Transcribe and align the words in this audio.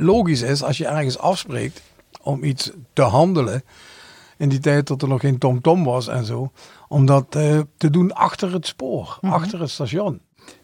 logisch 0.00 0.42
is 0.42 0.62
als 0.62 0.78
je 0.78 0.86
ergens 0.86 1.18
afspreekt 1.18 1.80
om 2.22 2.44
iets 2.44 2.70
te 2.92 3.02
handelen. 3.02 3.62
In 4.36 4.48
die 4.48 4.58
tijd 4.58 4.86
dat 4.86 5.02
er 5.02 5.08
nog 5.08 5.20
geen 5.20 5.38
TomTom 5.38 5.84
was 5.84 6.08
en 6.08 6.24
zo. 6.24 6.52
Om 6.88 7.06
dat 7.06 7.34
eh, 7.36 7.58
te 7.76 7.90
doen 7.90 8.12
achter 8.12 8.52
het 8.52 8.66
spoor, 8.66 9.18
Mhm. 9.20 9.32
achter 9.32 9.60
het 9.60 9.70
station. 9.70 10.20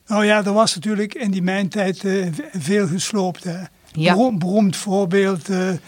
Nou 0.06 0.24
ja, 0.24 0.44
er 0.44 0.52
was 0.52 0.74
natuurlijk 0.74 1.14
in 1.14 1.30
die 1.30 1.42
mijntijd 1.42 2.04
eh, 2.04 2.26
v- 2.32 2.62
veel 2.62 2.86
gesloopt. 2.86 3.44
Hè. 3.44 3.58
Ja. 3.92 4.14
Beroemd 4.38 4.76
voorbeeld, 4.76 5.48
eh, 5.48 5.68
eh, 5.70 5.78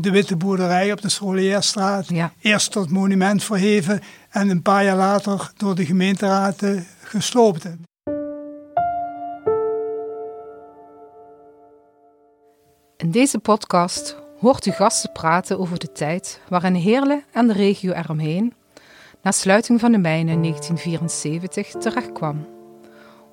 de 0.00 0.10
Witte 0.10 0.36
Boerderij 0.36 0.92
op 0.92 1.00
de 1.00 1.08
Scholierstraat. 1.08 2.08
Ja. 2.08 2.32
Eerst 2.40 2.70
tot 2.72 2.90
monument 2.90 3.44
verheven 3.44 4.00
en 4.30 4.48
een 4.48 4.62
paar 4.62 4.84
jaar 4.84 4.96
later 4.96 5.52
door 5.56 5.74
de 5.74 5.86
gemeenteraad 5.86 6.62
eh, 6.62 6.80
gesloopt. 7.02 7.64
In 12.96 13.10
deze 13.10 13.38
podcast 13.38 14.16
hoort 14.40 14.66
u 14.66 14.70
gasten 14.70 15.12
praten 15.12 15.58
over 15.58 15.78
de 15.78 15.92
tijd 15.92 16.40
waarin 16.48 16.74
Heerlen 16.74 17.24
en 17.32 17.46
de 17.46 17.52
regio 17.52 17.92
eromheen 17.92 18.54
na 19.22 19.30
sluiting 19.30 19.80
van 19.80 19.92
de 19.92 19.98
mijnen 19.98 20.34
in 20.34 20.42
1974 20.42 21.70
terechtkwam. 21.70 22.46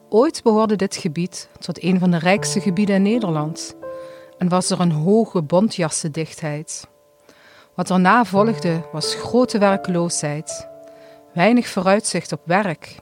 Ooit 0.10 0.44
behoorde 0.44 0.76
dit 0.76 0.96
gebied 0.96 1.50
tot 1.60 1.84
een 1.84 2.00
van 2.00 2.12
de 2.12 2.18
rijkste 2.18 2.62
gebieden 2.62 2.96
in 2.96 3.02
Nederland 3.02 3.76
en 4.38 4.50
was 4.50 4.70
er 4.70 4.80
een 4.80 4.92
hoge 4.92 5.42
bontjassendichtheid. 5.42 6.88
Wat 7.76 7.90
erna 7.90 8.26
volgde 8.26 8.82
was 8.92 9.16
grote 9.16 9.58
werkloosheid, 9.58 10.68
weinig 11.34 11.68
vooruitzicht 11.68 12.32
op 12.32 12.42
werk 12.46 12.96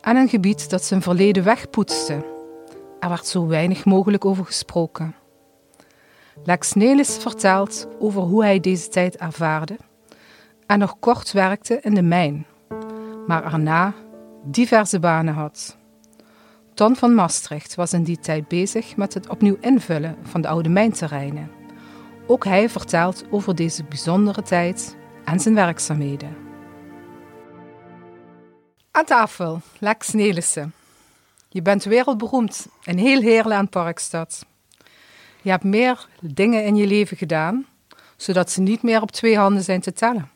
en 0.00 0.16
een 0.16 0.28
gebied 0.28 0.70
dat 0.70 0.84
zijn 0.84 1.02
verleden 1.02 1.44
wegpoetste. 1.44 2.24
Er 3.00 3.08
werd 3.08 3.26
zo 3.26 3.46
weinig 3.46 3.84
mogelijk 3.84 4.24
over 4.24 4.44
gesproken. 4.44 5.24
Lex 6.44 6.72
Nelis 6.72 7.16
vertelt 7.16 7.88
over 7.98 8.22
hoe 8.22 8.44
hij 8.44 8.60
deze 8.60 8.88
tijd 8.88 9.16
ervaarde 9.16 9.76
en 10.66 10.78
nog 10.78 10.98
kort 10.98 11.32
werkte 11.32 11.80
in 11.80 11.94
de 11.94 12.02
mijn, 12.02 12.46
maar 13.26 13.44
erna 13.52 13.94
diverse 14.44 14.98
banen 14.98 15.34
had. 15.34 15.76
Ton 16.74 16.96
van 16.96 17.14
Maastricht 17.14 17.74
was 17.74 17.92
in 17.92 18.02
die 18.02 18.18
tijd 18.18 18.48
bezig 18.48 18.96
met 18.96 19.14
het 19.14 19.28
opnieuw 19.28 19.56
invullen 19.60 20.16
van 20.22 20.40
de 20.40 20.48
oude 20.48 20.68
mijnterreinen. 20.68 21.50
Ook 22.26 22.44
hij 22.44 22.68
vertelt 22.68 23.24
over 23.30 23.54
deze 23.54 23.84
bijzondere 23.84 24.42
tijd 24.42 24.96
en 25.24 25.40
zijn 25.40 25.54
werkzaamheden. 25.54 26.36
Aan 28.90 29.04
tafel, 29.04 29.60
Lex 29.78 30.12
Nelissen. 30.12 30.72
Je 31.48 31.62
bent 31.62 31.84
wereldberoemd 31.84 32.66
in 32.84 32.98
heel 32.98 33.20
Heerlen 33.20 33.58
en 33.58 33.68
Parkstad. 33.68 34.46
Je 35.46 35.52
hebt 35.52 35.64
meer 35.64 36.06
dingen 36.20 36.64
in 36.64 36.76
je 36.76 36.86
leven 36.86 37.16
gedaan, 37.16 37.66
zodat 38.16 38.50
ze 38.50 38.60
niet 38.60 38.82
meer 38.82 39.02
op 39.02 39.10
twee 39.10 39.38
handen 39.38 39.62
zijn 39.62 39.80
te 39.80 39.92
tellen. 39.92 40.30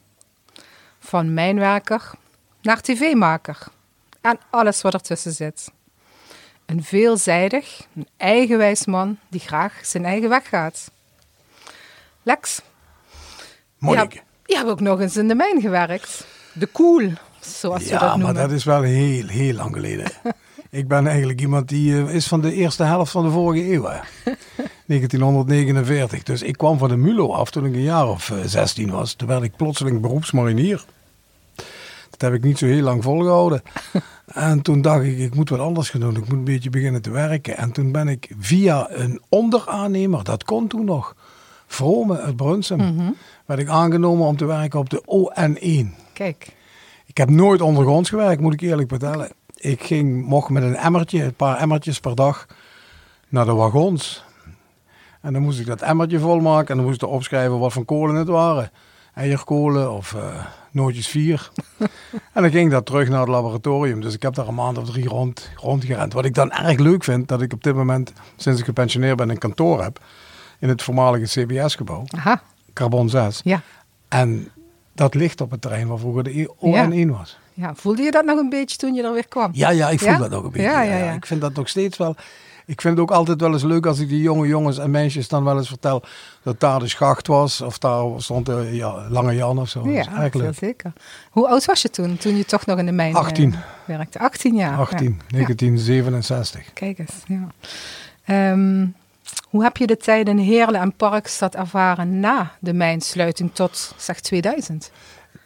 Van 0.99 1.35
mijnwerker 1.35 2.11
naar 2.63 2.81
tv-maker 2.81 3.67
en 4.21 4.39
alles 4.51 4.83
wat 4.83 4.95
ertussen 4.95 5.33
zit. 5.33 5.71
Een 6.67 6.85
veelzijdig, 6.85 7.87
een 7.95 8.07
eigenwijs 8.17 8.87
man 8.87 9.19
die 9.29 9.41
graag 9.41 9.81
zijn 9.83 10.05
eigen 10.05 10.29
weg 10.29 10.49
gaat. 10.49 10.91
Lex, 12.23 12.61
je 13.79 13.97
hebt, 13.97 14.15
je 14.47 14.57
hebt 14.57 14.69
ook 14.69 14.81
nog 14.81 15.01
eens 15.01 15.17
in 15.17 15.29
de 15.29 15.35
mijn 15.35 15.61
gewerkt. 15.61 16.27
De 16.53 16.67
Koel, 16.67 17.13
zoals 17.41 17.83
we 17.83 17.89
Ja, 17.89 17.99
dat 17.99 18.09
maar 18.09 18.19
noemen. 18.19 18.35
dat 18.35 18.51
is 18.51 18.65
wel 18.65 18.83
heel, 18.83 19.27
heel 19.27 19.55
lang 19.55 19.75
geleden. 19.75 20.13
ik 20.71 20.89
ben 20.89 21.07
eigenlijk 21.07 21.41
iemand 21.41 21.69
die 21.69 21.95
eh, 21.95 22.15
is 22.15 22.27
van 22.27 22.41
de 22.41 22.53
eerste 22.53 22.83
helft 22.83 23.13
van 23.13 23.25
de 23.25 23.31
vorige 23.31 23.73
eeuw. 23.73 23.89
hè. 24.91 24.99
1949. 24.99 26.23
Dus 26.23 26.43
ik 26.43 26.57
kwam 26.57 26.79
van 26.79 26.89
de 26.89 26.97
MULO 26.97 27.33
af 27.33 27.51
toen 27.51 27.67
ik 27.67 27.75
een 27.75 27.83
jaar 27.83 28.09
of 28.09 28.31
eh, 28.31 28.39
16 28.45 28.91
was. 28.91 29.15
Toen 29.15 29.29
werd 29.29 29.43
ik 29.43 29.57
plotseling 29.57 30.01
beroepsmarinier. 30.01 30.85
Dat 32.11 32.21
heb 32.21 32.35
ik 32.35 32.43
niet 32.43 32.59
zo 32.59 32.67
heel 32.67 32.83
lang 32.83 33.03
volgehouden. 33.03 33.63
en 34.27 34.63
toen 34.63 34.83
dacht 34.83 35.05
ik, 35.05 35.19
ik 35.19 35.35
moet 35.35 35.49
wat 35.49 35.61
anders 35.61 35.91
gaan 35.91 36.01
doen. 36.01 36.17
Ik 36.17 36.29
moet 36.29 36.39
een 36.39 36.45
beetje 36.45 36.71
beginnen 36.71 37.03
te 37.03 37.11
werken. 37.11 37.57
En 37.57 37.73
toen 37.73 37.93
ben 37.93 38.09
ik 38.09 38.31
via 38.39 38.87
een 38.91 39.21
onderaannemer, 39.29 40.25
dat 40.25 40.45
kon 40.45 40.67
toen 40.67 40.85
nog, 40.85 41.15
Vrome 41.67 42.21
uit 42.21 42.37
Brunsum, 42.37 43.15
werd 43.47 43.61
ik 43.61 43.69
aangenomen 43.69 44.27
om 44.27 44.37
te 44.37 44.45
werken 44.45 44.79
op 44.79 44.91
de 44.91 45.03
ON1. 45.03 46.13
Kijk, 46.13 46.57
Ik 47.07 47.17
heb 47.17 47.31
nooit 47.31 47.61
ondergronds 47.61 48.09
gewerkt, 48.09 48.41
moet 48.41 48.53
ik 48.53 48.61
eerlijk 48.61 48.89
vertellen. 48.89 49.31
Ik 49.55 49.83
ging, 49.83 50.25
mocht 50.27 50.49
met 50.49 50.63
een 50.63 50.77
emmertje, 50.77 51.25
een 51.25 51.35
paar 51.35 51.57
emmertjes 51.57 52.01
per 52.01 52.15
dag, 52.15 52.47
naar 53.29 53.45
de 53.45 53.53
wagons. 53.53 54.25
En 55.21 55.33
dan 55.33 55.43
moest 55.43 55.61
ik 55.61 55.67
dat 55.67 55.81
emmertje 55.83 56.19
volmaken 56.19 56.69
en 56.69 56.77
dan 56.77 56.87
moest 56.87 57.03
ik 57.03 57.09
opschrijven 57.09 57.59
wat 57.59 57.73
voor 57.73 57.85
kolen 57.85 58.15
het 58.15 58.29
waren. 58.29 58.71
Eierkolen 59.15 59.93
of 59.93 60.15
eh, 60.15 60.45
nootjes 60.71 61.09
vier. 61.09 61.51
en 62.35 62.43
dan 62.43 62.51
ging 62.51 62.65
ik 62.65 62.71
dat 62.71 62.87
terug 62.87 63.09
naar 63.09 63.21
het 63.21 63.29
laboratorium. 63.29 64.01
Dus 64.01 64.15
ik 64.15 64.23
heb 64.23 64.35
daar 64.35 64.49
een 64.49 64.55
maand 64.55 64.79
of 64.79 64.91
drie 64.91 65.09
rond, 65.09 65.51
rondgerend. 65.57 66.13
Wat 66.13 66.25
ik 66.25 66.35
dan 66.35 66.51
erg 66.53 66.79
leuk 66.79 67.05
vind, 67.05 67.29
dat 67.29 67.43
ik 67.43 67.53
op 67.53 67.63
dit 67.63 67.75
moment, 67.75 68.13
sinds 68.37 68.59
ik 68.61 68.65
gepensioneerd 68.65 69.17
ben, 69.17 69.31
een 69.31 69.39
kantoor 69.39 69.83
heb. 69.83 70.01
In 70.59 70.69
het 70.69 70.83
voormalige 70.83 71.41
CBS-gebouw, 71.45 72.05
aha, 72.17 72.43
Carbon 72.73 73.09
6. 73.09 73.41
ja. 73.45 73.61
En 74.09 74.49
dat 74.93 75.15
ligt 75.15 75.41
op 75.41 75.51
het 75.51 75.61
terrein 75.61 75.89
waar 75.89 75.99
vroeger 75.99 76.23
de 76.25 76.55
ON1 76.57 77.11
was. 77.11 77.39
ja. 77.55 77.75
Voelde 77.75 78.03
je 78.03 78.11
dat 78.11 78.25
nog 78.25 78.39
een 78.39 78.49
beetje 78.49 78.77
toen 78.77 78.95
je 78.95 79.03
er 79.03 79.13
weer 79.13 79.29
kwam? 79.29 79.51
Ja, 79.53 79.71
ja, 79.71 79.89
ik 79.91 79.99
voel 79.99 80.09
Ja? 80.09 80.19
dat 80.19 80.35
ook 80.35 80.45
een 80.45 80.51
beetje. 80.51 80.69
Ja, 80.69 80.83
ja. 80.83 81.13
Ik 81.13 81.27
vind 81.27 81.41
dat 81.41 81.55
nog 81.55 81.69
steeds 81.69 81.97
wel. 81.99 82.17
Ik 82.71 82.81
vind 82.81 82.95
het 82.95 83.03
ook 83.03 83.11
altijd 83.11 83.41
wel 83.41 83.53
eens 83.53 83.63
leuk 83.63 83.87
als 83.87 83.99
ik 83.99 84.09
die 84.09 84.21
jonge 84.21 84.47
jongens 84.47 84.79
en 84.79 84.91
meisjes 84.91 85.29
dan 85.29 85.45
wel 85.45 85.57
eens 85.57 85.69
vertel 85.69 86.03
dat 86.43 86.61
daar 86.61 86.79
de 86.79 86.89
schacht 86.89 87.27
was. 87.27 87.61
Of 87.61 87.79
daar 87.79 88.05
stond 88.17 88.47
de 88.47 88.69
ja, 88.73 89.07
Lange 89.09 89.35
Jan 89.35 89.59
of 89.59 89.69
zo. 89.69 89.83
dat 89.83 89.93
is 89.93 90.05
Ja, 90.05 90.21
heel 90.21 90.41
leuk. 90.41 90.55
zeker. 90.55 90.93
Hoe 91.31 91.49
oud 91.49 91.65
was 91.65 91.83
je 91.83 91.91
toen, 91.91 92.17
toen 92.17 92.37
je 92.37 92.45
toch 92.45 92.67
nog 92.67 92.79
in 92.79 92.87
de 92.87 92.93
mijn 92.93 93.13
eh, 93.15 93.19
18. 93.21 93.55
werkte? 93.85 94.19
18 94.19 94.55
jaar. 94.55 94.79
18, 94.79 95.07
Ja. 95.29 95.37
1967. 95.37 96.73
Kijk 96.73 96.99
eens, 96.99 97.13
ja. 97.27 97.47
Ehm, 98.25 98.87
hoe 99.49 99.63
heb 99.63 99.77
je 99.77 99.87
de 99.87 99.97
tijd 99.97 100.29
in 100.29 100.39
Heerlen 100.39 100.81
en 100.81 100.93
Parkstad 100.97 101.55
ervaren 101.55 102.21
na 102.21 102.53
de 102.61 102.73
mijnsluiting 102.73 103.51
tot, 103.53 103.95
zeg, 103.97 104.21
2000? 104.21 104.91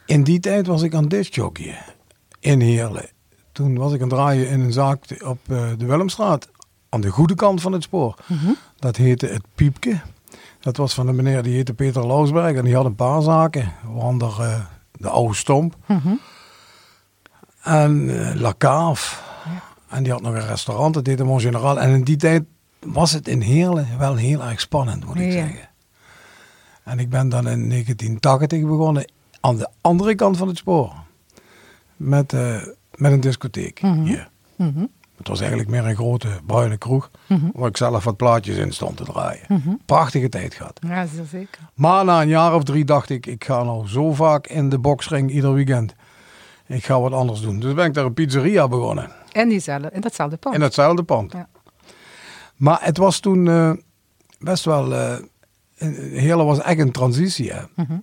In 0.07 0.25
die 0.25 0.41
tijd 0.41 0.67
was 0.67 0.83
ik 0.83 0.95
aan 0.95 1.09
discjockeyen 1.09 1.85
in 2.41 2.61
Heerlen. 2.61 3.09
Toen 3.53 3.77
was 3.77 3.93
ik 3.93 4.03
aan 4.03 4.09
het 4.09 4.17
draaien 4.17 4.49
in 4.49 4.61
een 4.61 4.73
zaak 4.73 5.05
op 5.25 5.39
eh, 5.49 5.63
de 5.79 5.87
Willemstraat. 5.87 6.49
Aan 6.95 7.01
de 7.01 7.09
goede 7.11 7.35
kant 7.35 7.61
van 7.61 7.73
het 7.73 7.83
spoor. 7.83 8.15
Dat 8.79 8.97
heette 8.97 9.27
het 9.27 9.43
Piepke. 9.55 10.01
Dat 10.61 10.77
was 10.77 10.95
van 10.95 11.09
een 11.09 11.17
meneer 11.17 11.43
die 11.43 11.55
heette 11.55 11.75
Peter 11.75 12.07
Lausberg. 12.07 12.57
En 12.57 12.65
die 12.65 12.75
had 12.75 12.85
een 12.85 12.95
paar 12.95 13.23
zaken. 13.23 13.73
Waaronder 13.93 14.41
eh, 14.41 14.61
de 14.93 15.09
Oude 15.09 15.35
Stomp. 15.35 15.77
En 17.63 18.19
eh, 18.29 18.35
La 18.41 18.55
Cave. 18.59 19.17
En 19.89 20.03
die 20.03 20.13
had 20.13 20.23
nog 20.23 20.35
een 20.35 20.47
restaurant. 20.47 20.95
Dat 20.95 21.07
heette 21.07 21.25
Mon 21.25 21.41
General. 21.41 21.81
En 21.81 21.91
in 21.95 22.05
die 22.05 22.17
tijd 22.17 22.43
was 22.81 23.13
het 23.13 23.29
in 23.29 23.41
Heerlen 23.41 23.89
wel 23.99 24.15
heel 24.15 24.43
erg 24.43 24.61
spannend, 24.61 25.05
moet 25.07 25.17
ik 25.17 25.25
Ja. 25.25 25.31
zeggen. 25.33 25.69
En 26.85 26.99
ik 26.99 27.09
ben 27.11 27.29
dan 27.29 27.49
in 27.49 27.69
1980 27.69 28.61
begonnen 28.63 29.11
aan 29.41 29.57
de 29.57 29.69
andere 29.81 30.15
kant 30.15 30.37
van 30.37 30.49
het 30.49 30.57
spoor. 30.57 30.93
Met, 31.97 32.33
eh, 32.33 32.57
met 32.95 33.13
een 33.13 33.21
discotheek 33.21 33.79
hier. 34.05 34.29
Het 35.25 35.33
was 35.33 35.41
eigenlijk 35.41 35.71
meer 35.71 35.87
een 35.87 35.95
grote 35.97 36.29
bruine 36.47 36.77
kroeg. 36.77 37.11
Waar 37.53 37.69
ik 37.69 37.77
zelf 37.77 38.05
wat 38.05 38.17
plaatjes 38.17 38.57
in 38.57 38.73
stond 38.73 38.97
te 38.97 39.05
draaien. 39.05 39.81
Prachtige 39.87 40.29
tijd 40.29 40.55
gehad. 40.55 40.81
Ja, 40.87 41.07
zeker. 41.31 41.61
Maar 41.75 42.05
na 42.05 42.23
een 42.23 42.29
jaar 42.29 42.55
of 42.55 42.63
drie 42.63 42.85
dacht 42.85 43.11
ik, 43.11 43.27
ik 43.27 43.45
ga 43.45 43.63
nou 43.63 43.89
zo 43.89 44.13
vaak 44.13 44.47
in 44.47 44.69
de 44.69 44.79
boksring 44.79 45.31
ieder 45.31 45.55
weekend. 45.55 45.95
Ik 46.67 46.85
ga 46.85 47.01
wat 47.01 47.13
anders 47.13 47.41
doen. 47.41 47.61
Dus 47.61 47.75
ben 47.75 47.87
ik 47.87 47.95
daar 47.95 48.05
een 48.05 48.15
pizzeria 48.15 48.69
begonnen. 48.69 49.11
En 49.33 49.49
diezelfde, 49.49 49.91
in 49.93 50.01
datzelfde 50.01 50.37
pand. 50.37 50.55
In 50.55 50.61
hetzelfde 50.61 51.03
pand. 51.03 51.33
Ja. 51.33 51.49
Maar 52.57 52.79
het 52.81 52.97
was 52.97 53.21
toen 53.21 53.49
eh, 53.49 53.73
best 54.39 54.65
wel... 54.65 54.95
eh 54.95 55.17
Heerlen 56.13 56.47
was 56.47 56.61
echt 56.61 56.79
een 56.79 56.93
transitie. 56.93 57.53
Hè. 57.53 57.63
Mhm. 57.75 57.97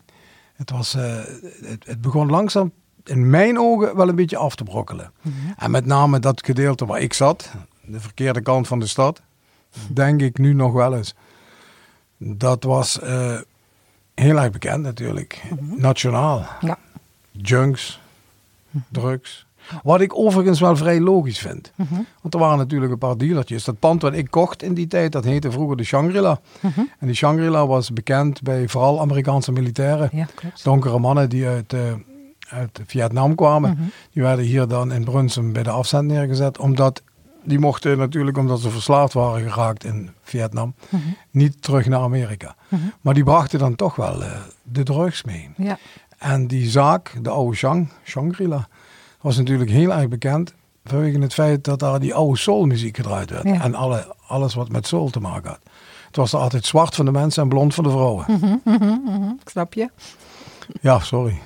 Het, 0.54 0.70
was, 0.72 0.94
eh, 0.96 1.16
het, 1.62 1.86
het 1.86 2.02
begon 2.02 2.30
langzaam, 2.30 2.72
in 3.04 3.30
mijn 3.30 3.60
ogen, 3.60 3.96
wel 3.96 4.10
een 4.10 4.16
beetje 4.16 4.38
af 4.38 4.56
te 4.56 4.64
brokkelen. 4.64 5.12
Mhm. 5.22 5.36
En 5.58 5.72
met 5.72 5.86
name 5.86 6.20
dat 6.20 6.46
gedeelte 6.46 6.86
waar 6.86 7.02
ik 7.02 7.14
zat, 7.14 7.52
de 7.86 8.00
verkeerde 8.00 8.42
kant 8.42 8.68
van 8.68 8.80
de 8.80 8.88
stad, 8.88 9.22
denk 9.88 10.22
ik 10.22 10.38
nu 10.38 10.54
nog 10.54 10.74
wel 10.74 10.96
eens. 10.96 11.16
Dat 12.18 12.64
was 12.64 13.00
eh, 13.00 13.40
heel 14.14 14.38
erg 14.38 14.52
bekend 14.52 14.84
natuurlijk. 14.84 15.44
Nationaal. 15.60 16.46
Ja. 16.60 16.78
Junks, 17.32 18.00
drugs. 18.90 19.46
Wat 19.84 20.02
ik 20.02 20.18
overigens 20.18 20.60
wel 20.60 20.76
vrij 20.76 21.00
logisch 21.00 21.40
vind. 21.40 21.72
Want 22.22 22.34
er 22.34 22.40
waren 22.40 22.58
natuurlijk 22.58 22.92
een 22.92 22.98
paar 22.98 23.18
dealertjes. 23.18 23.64
Dat 23.64 23.80
pand 23.80 24.02
wat 24.02 24.14
ik 24.14 24.32
kocht 24.32 24.64
in 24.64 24.74
die 24.74 24.88
tijd, 24.88 25.12
dat 25.12 25.24
heette 25.24 25.52
vroeger 25.52 25.78
de 25.78 25.84
Shangri-La. 25.84 26.40
En 27.00 27.08
die 27.08 27.16
Shangri-La 27.16 27.68
was 27.68 27.94
bekend 27.94 28.42
bij 28.42 28.68
vooral 28.68 29.02
Amerikaanse 29.02 29.52
militairen. 29.52 30.10
Ja, 30.14 30.28
klopt. 30.36 30.64
Donkere 30.64 31.00
mannen 31.00 31.30
die 31.30 31.48
uit, 31.48 31.74
eh, 31.74 31.94
uit 32.52 32.80
Vietnam 32.86 33.36
kwamen. 33.36 33.92
Die 34.12 34.24
werden 34.24 34.46
hier 34.46 34.68
dan 34.68 34.92
in 34.92 35.04
Brunsum 35.04 35.54
bij 35.54 35.64
de 35.64 35.70
afzet 35.70 36.02
neergezet. 36.04 36.58
Omdat 36.58 37.02
die 37.44 37.60
mochten 37.60 37.98
natuurlijk, 37.98 38.38
omdat 38.38 38.60
ze 38.60 38.70
verslaafd 38.70 39.14
waren 39.14 39.52
geraakt 39.52 39.84
in 39.84 40.10
Vietnam, 40.24 40.74
Mhm. 40.90 41.02
niet 41.32 41.62
terug 41.62 41.86
naar 41.86 42.00
Amerika. 42.02 42.56
Mhm. 42.68 42.82
Maar 43.02 43.14
die 43.14 43.24
brachten 43.24 43.60
dan 43.60 43.76
toch 43.76 43.96
wel 43.96 44.24
eh, 44.24 44.32
de 44.64 44.84
drugs 44.84 45.24
mee. 45.24 45.50
Ja. 45.58 45.78
En 46.18 46.48
die 46.48 46.70
zaak, 46.70 47.18
de 47.22 47.30
oude 47.30 47.56
Shang, 47.56 47.90
Shangri-La, 48.04 48.68
was 49.22 49.38
natuurlijk 49.38 49.70
heel 49.70 49.94
erg 49.94 50.08
bekend 50.08 50.54
vanwege 50.86 51.20
het 51.20 51.34
feit 51.34 51.64
dat 51.64 51.80
daar 51.80 52.00
die 52.00 52.14
oude 52.14 52.38
soulmuziek 52.38 52.96
gedraaid 52.96 53.30
werd. 53.30 53.44
Ja. 53.44 53.62
En 53.62 53.76
alle, 53.76 54.16
alles 54.28 54.54
wat 54.54 54.70
met 54.70 54.88
soul 54.88 55.10
te 55.10 55.20
maken 55.20 55.50
had. 55.50 55.60
Het 56.08 56.16
was 56.16 56.34
er 56.34 56.40
altijd 56.40 56.66
zwart 56.66 56.96
van 56.96 57.06
de 57.06 57.12
mensen 57.12 57.44
en 57.44 57.50
blond 57.50 57.74
van 57.74 57.84
de 57.84 57.90
vrouwen. 57.90 58.26
Mhm, 58.28 58.56
mhm, 58.64 58.98
mhm. 59.06 59.32
Snap 59.46 59.74
je? 59.74 59.90
Ja, 60.82 61.00
sorry. 61.00 61.40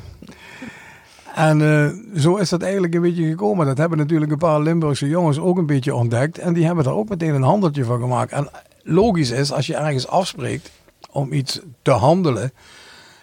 En 1.36 1.62
eh, 1.62 2.20
zo 2.20 2.36
is 2.36 2.50
dat 2.50 2.62
eigenlijk 2.62 2.94
een 2.94 3.02
beetje 3.02 3.28
gekomen. 3.28 3.66
Dat 3.66 3.78
hebben 3.78 3.98
natuurlijk 3.98 4.32
een 4.32 4.38
paar 4.38 4.62
Limburgse 4.62 5.08
jongens 5.08 5.40
ook 5.40 5.58
een 5.58 5.66
beetje 5.66 5.96
ontdekt. 5.96 6.38
En 6.38 6.54
die 6.54 6.66
hebben 6.66 6.84
daar 6.84 6.94
ook 6.94 7.10
meteen 7.10 7.34
een 7.36 7.42
handeltje 7.42 7.84
van 7.84 8.00
gemaakt. 8.00 8.32
En 8.32 8.50
logisch 8.84 9.32
is, 9.32 9.52
als 9.52 9.68
je 9.68 9.76
ergens 9.76 10.08
afspreekt 10.08 10.72
om 11.12 11.34
iets 11.34 11.60
te 11.82 11.92
handelen. 11.92 12.54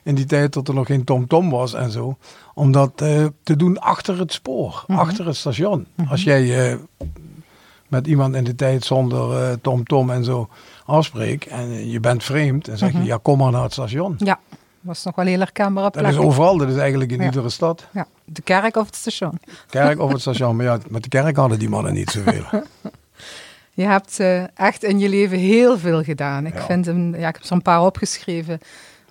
In 0.03 0.15
die 0.15 0.25
tijd 0.25 0.53
dat 0.53 0.69
er 0.69 0.75
nog 0.75 0.87
geen 0.87 1.05
TomTom 1.05 1.51
was 1.51 1.75
en 1.75 1.91
zo. 1.91 2.17
Om 2.55 2.73
dat 2.73 3.01
eh, 3.01 3.27
te 3.43 3.57
doen 3.57 3.79
achter 3.79 4.19
het 4.19 4.33
spoor, 4.33 4.85
achter 4.87 5.27
het 5.27 5.37
station. 5.37 5.87
Als 6.09 6.23
jij 6.23 6.71
eh, 6.71 6.77
met 7.89 8.07
iemand 8.07 8.35
in 8.35 8.45
de 8.45 8.55
tijd 8.55 8.85
zonder 8.85 9.61
TomTom 9.61 10.11
en 10.11 10.25
zo 10.25 10.49
afspreekt. 10.87 11.47
En 11.47 11.91
je 11.91 12.01
bent 12.01 12.25
vreemd. 12.25 12.65
Dan 12.65 12.79
zeg 12.79 12.93
je, 12.93 13.03
ja 13.03 13.19
kom 13.23 13.39
maar 13.39 13.53
naar 13.53 13.63
het 13.63 13.73
station. 13.73 14.15
Ja. 14.19 14.41
Was 14.83 15.05
nog 15.05 15.15
wel 15.15 15.27
heel 15.27 15.39
herkenbare 15.39 15.91
Dat 15.91 16.13
is 16.13 16.17
overal, 16.17 16.57
dat 16.57 16.69
is 16.69 16.77
eigenlijk 16.77 17.11
in 17.13 17.19
Ja. 17.19 17.25
iedere 17.25 17.49
stad. 17.51 17.87
Ja. 17.93 18.07
De 18.25 18.43
kerk 18.43 18.77
of 18.77 18.87
het 18.87 18.95
station. 18.97 19.39
Kerk 19.71 20.01
of 20.01 20.13
het 20.13 20.21
station. 20.27 20.57
Maar 20.57 20.65
ja, 20.65 20.79
met 20.89 21.03
de 21.03 21.09
kerk 21.09 21.37
hadden 21.37 21.59
die 21.59 21.69
mannen 21.69 21.93
niet 21.93 22.11
zoveel. 22.11 22.45
Je 23.75 23.83
hebt 23.85 24.21
eh, 24.21 24.45
echt 24.59 24.83
in 24.85 24.99
je 24.99 25.09
leven 25.09 25.39
heel 25.39 25.79
veel 25.79 26.03
gedaan. 26.03 26.47
Ik, 26.47 26.55
Ja. 26.55 26.63
vind 26.65 26.87
hem, 26.87 27.15
ja, 27.17 27.29
ik 27.29 27.35
heb 27.35 27.45
er 27.45 27.53
een 27.53 27.63
paar 27.63 27.83
opgeschreven. 27.83 28.59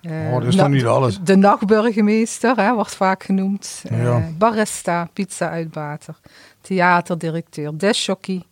Eh, 0.00 0.10
Oh, 0.12 0.32
dat 0.32 0.44
is 0.44 0.56
toch 0.56 0.68
niet 0.68 0.84
alles? 0.84 1.18
De 1.20 1.36
nachtburgemeester 1.36 2.56
hè, 2.56 2.74
wordt 2.74 2.94
vaak 2.94 3.22
genoemd. 3.22 3.82
Eh, 3.88 4.02
Ja. 4.02 4.28
barista, 4.38 5.08
pizza-uitbater, 5.12 6.14
theaterdirecteur, 6.60 7.76
discjockey. 7.76 8.42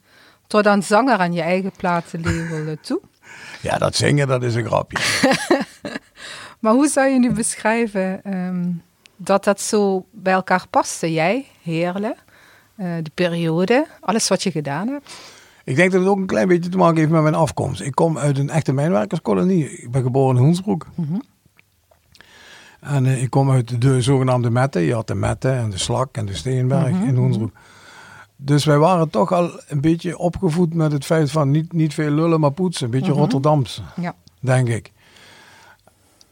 Tot 0.46 0.66
aan 0.66 0.82
zanger 0.82 1.18
aan 1.18 1.32
je 1.32 1.42
eigen 1.42 1.72
platenlabel 1.76 2.66
eh, 2.66 2.76
toe. 2.80 3.00
Ja, 3.60 3.78
dat 3.78 3.96
zingen, 3.96 4.28
dat 4.28 4.42
is 4.42 4.54
een 4.54 4.64
grapje. 4.66 4.98
Maar 6.60 6.72
hoe 6.72 6.88
zou 6.88 7.08
je 7.08 7.18
nu 7.18 7.32
beschrijven 7.32 8.24
ehm, 8.24 8.68
dat 9.16 9.44
dat 9.44 9.60
zo 9.60 10.06
bij 10.10 10.32
elkaar 10.32 10.66
paste? 10.70 11.12
Jij, 11.12 11.46
Heerle, 11.62 12.16
eh, 12.76 12.86
de 13.02 13.10
periode, 13.14 13.86
alles 14.00 14.28
wat 14.28 14.42
je 14.42 14.50
gedaan 14.50 14.88
hebt. 14.88 15.14
Ik 15.64 15.76
denk 15.76 15.92
dat 15.92 16.00
het 16.00 16.10
ook 16.10 16.16
een 16.18 16.26
klein 16.26 16.48
beetje 16.48 16.70
te 16.70 16.76
maken 16.76 16.96
heeft 16.96 17.10
met 17.10 17.22
mijn 17.22 17.34
afkomst. 17.34 17.80
Ik 17.80 17.94
kom 17.94 18.18
uit 18.18 18.38
een 18.38 18.50
echte 18.50 18.72
mijnwerkerskolonie. 18.72 19.70
Ik 19.78 19.90
ben 19.90 20.02
geboren 20.02 20.36
in 20.36 20.42
Hoensbroek. 20.42 20.86
Mhm. 20.94 21.18
En 22.80 23.06
eh, 23.06 23.22
ik 23.22 23.30
kom 23.30 23.50
uit 23.50 23.80
de 23.80 24.02
zogenaamde 24.02 24.50
Metten. 24.50 24.82
Je 24.82 24.94
had 24.94 25.06
de 25.06 25.14
Metten 25.14 25.56
en 25.56 25.70
de 25.70 25.78
Slak 25.78 26.16
en 26.16 26.26
de 26.26 26.34
Steenberg 26.34 26.90
Mhm, 26.90 27.08
in 27.08 27.16
Hoensbroek. 27.16 27.52
Dus 28.36 28.64
wij 28.64 28.78
waren 28.78 29.10
toch 29.10 29.32
al 29.32 29.50
een 29.68 29.80
beetje 29.80 30.18
opgevoed 30.18 30.74
met 30.74 30.92
het 30.92 31.04
feit 31.04 31.30
van 31.30 31.50
niet, 31.50 31.72
niet 31.72 31.94
veel 31.94 32.10
lullen, 32.10 32.40
maar 32.40 32.50
poetsen. 32.52 32.84
Een 32.84 32.90
beetje 32.90 33.10
Mhm. 33.10 33.20
Rotterdams, 33.20 33.82
Ja. 34.00 34.14
denk 34.40 34.68
ik. 34.68 34.92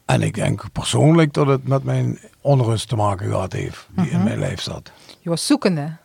En 0.09 0.23
ik 0.23 0.35
denk 0.35 0.65
persoonlijk 0.73 1.33
dat 1.33 1.47
het 1.47 1.69
met 1.69 1.85
mijn 1.85 2.19
onrust 2.41 2.89
te 2.89 2.97
maken 2.97 3.29
gehad 3.29 3.53
heeft, 3.53 3.87
die 3.97 4.05
Mhm. 4.07 4.15
in 4.17 4.25
mijn 4.25 4.39
lijf 4.39 4.61
zat. 4.61 4.93
Je 5.21 5.29
was 5.29 5.47
zoekende. 5.47 5.97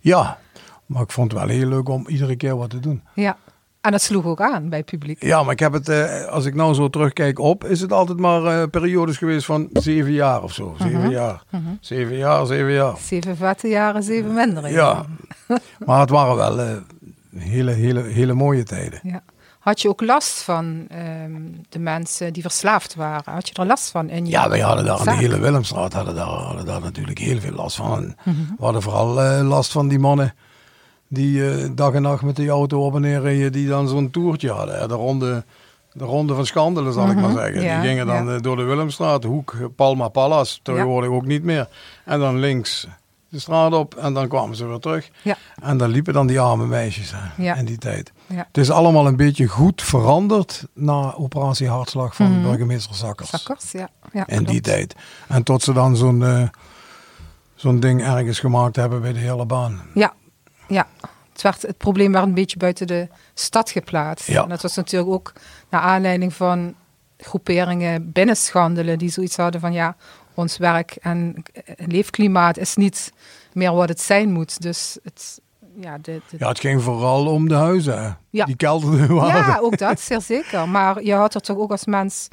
Ja, 0.00 0.38
maar 0.86 1.02
ik 1.02 1.10
vond 1.10 1.32
het 1.32 1.40
wel 1.40 1.48
heel 1.50 1.66
leuk 1.68 1.88
om 1.88 2.06
iedere 2.08 2.36
keer 2.36 2.56
wat 2.56 2.70
te 2.70 2.80
doen. 2.80 3.02
Ja. 3.14 3.36
En 3.80 3.90
dat 3.90 4.02
sloeg 4.02 4.24
ook 4.24 4.40
aan 4.40 4.68
bij 4.68 4.78
het 4.78 4.86
publiek. 4.90 5.22
Ja, 5.24 5.42
maar 5.42 5.52
ik 5.52 5.58
heb 5.58 5.72
het, 5.72 5.88
eh, 5.88 6.24
als 6.24 6.44
ik 6.44 6.54
nou 6.54 6.74
zo 6.74 6.88
terugkijk 6.90 7.38
op, 7.38 7.64
is 7.64 7.80
het 7.80 7.92
altijd 7.92 8.18
maar 8.18 8.44
eh, 8.44 8.68
periodes 8.70 9.16
geweest 9.16 9.44
van 9.44 9.68
zeven 9.72 10.12
jaar 10.12 10.42
of 10.42 10.52
zo. 10.52 10.74
Zeven 10.78 11.00
Mhm. 11.00 11.10
jaar. 11.10 11.42
Zeven 11.80 12.16
jaar, 12.16 12.46
zeven 12.46 12.72
jaar. 12.72 12.96
Zeven 12.98 13.36
vette 13.36 13.68
jaren, 13.68 14.02
zeven 14.02 14.34
mindere 14.34 14.68
Ja, 14.68 15.04
maar 15.86 16.00
het 16.00 16.10
waren 16.10 16.36
wel 16.36 16.60
eh, 16.60 16.76
hele, 17.36 17.70
hele, 17.72 18.02
hele 18.02 18.34
mooie 18.34 18.62
tijden. 18.62 19.00
Ja. 19.02 19.22
Had 19.60 19.80
je 19.80 19.88
ook 19.88 20.00
last 20.00 20.42
van 20.42 20.84
ehm, 20.88 21.32
de 21.68 21.78
mensen 21.78 22.32
die 22.32 22.42
verslaafd 22.42 22.94
waren? 22.94 23.32
Had 23.32 23.48
je 23.48 23.54
er 23.54 23.66
last 23.66 23.90
van 23.90 24.08
in 24.08 24.24
je 24.24 24.30
Ja, 24.30 24.48
wij 24.48 24.60
hadden 24.60 24.84
daar 24.84 24.98
aan 24.98 25.04
de 25.04 25.14
hele 25.14 25.38
Willemstraat 25.38 25.92
hadden 25.92 26.14
daar, 26.14 26.26
hadden 26.26 26.64
daar 26.64 26.80
natuurlijk 26.80 27.18
heel 27.18 27.40
veel 27.40 27.52
last 27.52 27.76
van. 27.76 28.14
Mhm. 28.24 28.36
We 28.58 28.64
hadden 28.64 28.82
vooral 28.82 29.22
eh, 29.22 29.48
last 29.48 29.72
van 29.72 29.88
die 29.88 29.98
mannen 29.98 30.34
die 31.08 31.50
eh, 31.50 31.68
dag 31.74 31.92
en 31.92 32.02
nacht 32.02 32.22
met 32.22 32.36
die 32.36 32.48
auto 32.50 32.84
op 32.86 32.94
en 32.94 33.00
neer 33.00 33.20
reden, 33.20 33.52
die 33.52 33.68
dan 33.68 33.88
zo'n 33.88 34.10
toertje 34.10 34.50
hadden. 34.50 34.78
hè. 34.78 34.88
De 34.88 34.94
ronde, 34.94 35.44
de 35.92 36.04
ronde 36.04 36.34
van 36.34 36.46
Schandelen, 36.46 36.92
zal 36.92 37.08
ik 37.10 37.16
Mhm, 37.16 37.20
maar 37.32 37.42
zeggen. 37.44 37.62
ja, 37.62 37.80
die 37.80 37.88
gingen 37.88 38.06
dan 38.06 38.26
ja. 38.26 38.34
eh, 38.34 38.40
door 38.40 38.56
de 38.56 38.62
Willemstraat, 38.62 39.24
hoek 39.24 39.54
Palma 39.76 40.08
Pallas, 40.08 40.60
tegenwoordig 40.62 41.10
ook 41.10 41.26
niet 41.26 41.42
meer. 41.44 41.68
En 42.04 42.18
dan 42.20 42.38
links 42.38 42.86
de 43.30 43.38
straat 43.38 43.72
op 43.72 43.94
en 43.94 44.14
dan 44.14 44.28
kwamen 44.28 44.56
ze 44.56 44.66
weer 44.66 44.78
terug. 44.78 45.10
Ja. 45.22 45.36
En 45.62 45.76
dan 45.76 45.90
liepen 45.90 46.12
dan 46.12 46.26
die 46.26 46.40
arme 46.40 46.66
meisjes 46.66 47.12
hè, 47.16 47.42
Ja. 47.42 47.54
in 47.54 47.64
die 47.64 47.78
tijd. 47.78 48.12
Ja. 48.26 48.44
Het 48.46 48.56
is 48.58 48.70
allemaal 48.70 49.06
een 49.06 49.16
beetje 49.16 49.46
goed 49.46 49.82
veranderd 49.82 50.64
na 50.74 51.14
operatie 51.14 51.68
Hartslag 51.68 52.14
van 52.16 52.32
Mhm. 52.32 52.42
burgemeester 52.42 52.94
Sakkers. 52.94 53.30
Zakkers, 53.30 53.72
ja. 53.72 53.88
ja 54.12 54.26
In 54.26 54.44
die 54.44 54.60
tijd. 54.60 54.94
En 55.28 55.42
tot 55.42 55.62
ze 55.62 55.72
dan 55.72 55.96
zo'n 55.96 56.24
eh, 56.24 56.48
zo'n 57.54 57.80
ding 57.80 58.02
ergens 58.02 58.38
gemaakt 58.38 58.76
hebben 58.76 59.00
bij 59.00 59.12
de 59.12 59.18
hele 59.18 59.46
baan. 59.46 59.80
Ja, 59.94 60.12
ja. 60.68 60.86
Het, 61.32 61.42
werd, 61.42 61.62
het 61.62 61.76
probleem 61.78 62.12
werd 62.12 62.24
een 62.24 62.34
beetje 62.34 62.56
buiten 62.56 62.86
de 62.86 63.08
stad 63.34 63.70
geplaatst. 63.70 64.26
Ja. 64.26 64.42
En 64.42 64.48
dat 64.48 64.62
was 64.62 64.76
natuurlijk 64.76 65.10
ook 65.12 65.32
naar 65.70 65.80
aanleiding 65.80 66.34
van 66.34 66.74
groeperingen 67.18 68.12
binnen 68.12 68.36
Schandelen 68.36 68.98
die 68.98 69.10
zoiets 69.10 69.36
hadden 69.36 69.60
van 69.60 69.72
ja, 69.72 69.96
ons 70.40 70.56
werk 70.56 70.96
en 71.00 71.42
leefklimaat 71.76 72.58
is 72.58 72.76
niet 72.76 73.12
meer 73.52 73.72
wat 73.74 73.88
het 73.88 74.00
zijn 74.00 74.32
moet. 74.32 74.60
Dus 74.62 74.98
het, 75.02 75.40
ja, 75.80 75.98
de, 75.98 76.20
de- 76.30 76.36
Ja, 76.38 76.48
het 76.48 76.60
ging 76.60 76.82
vooral 76.82 77.26
om 77.26 77.48
de 77.48 77.54
huizen. 77.54 78.18
Ja. 78.30 78.44
Die 78.44 78.56
kelderden 78.56 79.14
waren. 79.14 79.46
ja, 79.46 79.58
ook 79.62 79.78
dat, 79.78 80.00
zeer 80.00 80.20
zeker. 80.20 80.68
Maar 80.68 81.02
je 81.02 81.14
had 81.14 81.34
er 81.34 81.40
toch 81.40 81.56
ook 81.58 81.70
als 81.70 81.84
mens 81.86 82.28